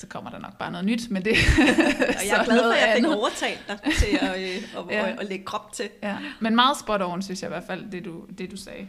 [0.00, 1.32] Så kommer der nok bare noget nyt med det.
[2.18, 3.16] Og jeg er glad for, at jeg fik andet.
[3.18, 5.08] overtalt dig til at, øh, at, Ja.
[5.10, 5.88] at, at lægge krop til.
[6.02, 8.86] Ja, men meget spot on, synes jeg i hvert fald, det du, det du sagde,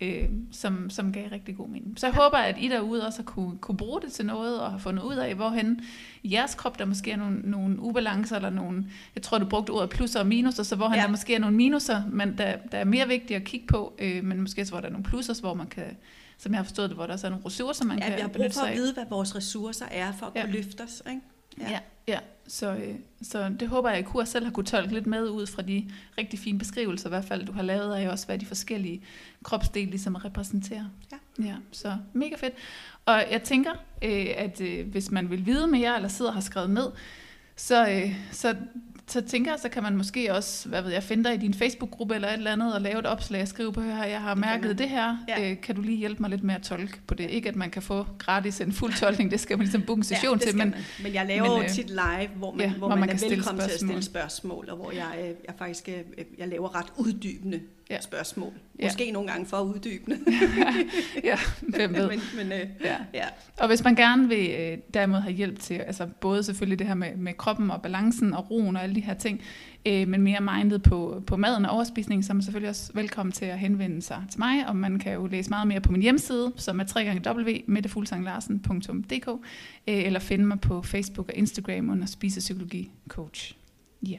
[0.00, 1.94] øh, som, som gav rigtig god mening.
[2.00, 4.70] Så jeg håber, at I derude også har kunne, kunne bruge det til noget, og
[4.70, 5.80] har fundet ud af, hvorhen
[6.22, 8.84] i jeres krop, der måske er nogle, nogle ubalancer, eller nogle,
[9.14, 11.00] jeg tror, du brugte ordet plusser og minuser, så hvorhen Ja.
[11.00, 11.04] ja.
[11.06, 14.24] der måske er nogle minuser, men der, der er mere vigtigt at kigge på, øh,
[14.24, 15.96] men måske også, hvor der er nogle plusser, hvor man kan,
[16.38, 18.20] som jeg har forstået det, hvor der også er nogle ressourcer, man Ja, kan vi
[18.20, 20.40] har brug for at vide, hvad vores ressourcer er, for at Ja.
[20.40, 21.02] kunne løfte os.
[21.08, 21.20] Ikke?
[21.60, 21.78] Ja, ja.
[22.08, 22.18] ja.
[22.48, 25.46] Så, øh, så det håber jeg, at kunne selv har kunne tolke lidt med ud
[25.46, 28.46] fra de rigtig fine beskrivelser, i hvert fald du har lavet af også, hvad de
[28.46, 29.02] forskellige
[29.44, 30.84] kropsdele ligesom repræsenterer.
[31.12, 31.44] Ja.
[31.44, 31.54] ja.
[31.72, 32.54] Så mega fedt.
[33.06, 33.70] Og jeg tænker,
[34.02, 36.86] øh, at øh, hvis man vil vide mere, eller sidder og har skrevet ned,
[37.56, 38.56] så, øh, så,
[39.08, 41.54] så tænker jeg, så kan man måske også, hvad ved jeg, finde dig i din
[41.54, 44.34] Facebook-gruppe eller et eller andet, og lave et opslag og skrive på her, jeg har
[44.34, 44.78] mærket man.
[44.78, 45.50] det her, Ja.
[45.50, 47.30] øh, kan du lige hjælpe mig lidt med at tolke på det?
[47.30, 50.02] Ikke at man kan få gratis en fuld tolkning, det skal man ligesom booke en
[50.04, 50.80] session det til, men man.
[51.02, 53.64] men jeg laver men, øh, tit live, hvor man, ja, hvor man, man er velkommen
[53.64, 54.02] til at stille spørgsmål.
[54.02, 57.60] spørgsmål, og hvor jeg, øh, jeg faktisk øh, jeg laver ret uddybende
[57.90, 58.00] Ja.
[58.00, 58.52] spørgsmål.
[58.78, 58.84] Ja.
[58.86, 60.18] Måske nogle gange for uddybende.
[61.24, 62.08] ja, hvem ved.
[62.08, 62.96] men, men øh, Ja.
[63.14, 63.24] ja.
[63.58, 66.94] Og hvis man gerne vil øh, derimod have hjælp til, altså både selvfølgelig det her
[66.94, 69.40] med, med kroppen og balancen og roen og alle de her ting,
[69.86, 73.32] øh, men mere mindet på, på maden og overspisning, så er man selvfølgelig også velkommen
[73.32, 76.02] til at henvende sig til mig, og man kan jo læse meget mere på min
[76.02, 76.84] hjemmeside, som er
[77.30, 79.28] www.mettefulsanglarsen.dk,
[79.88, 83.56] øh, eller finde mig på Facebook og Instagram under Spisepsykologi Coach.
[84.02, 84.18] Ja.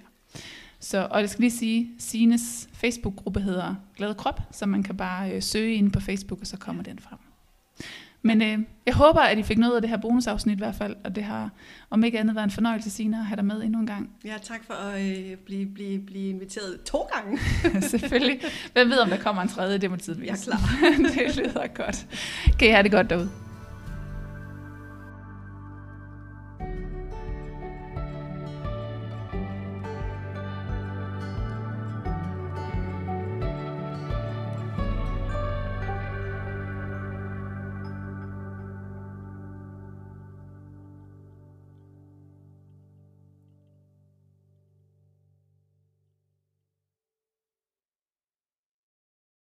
[0.80, 5.32] Så, og jeg skal lige sige, Sines Facebook-gruppe hedder Glad Krop, så man kan bare
[5.32, 7.20] øh, søge ind på Facebook, og så kommer den frem.
[8.22, 10.96] Men øh, jeg håber, at I fik noget af det her bonusafsnit i hvert fald,
[11.04, 11.50] og det har
[11.90, 14.10] om ikke andet været en fornøjelse, Sina, at have dig med endnu en gang.
[14.26, 17.40] ja, tak for at øh, blive, blive, blive inviteret to gange.
[17.90, 18.40] Selvfølgelig.
[18.74, 20.44] Hvem ved, om der kommer en tredje, det må tiden Jeg er vise.
[20.46, 20.60] klar.
[21.26, 22.08] det lyder godt.
[22.60, 23.30] Kan I have det godt derude.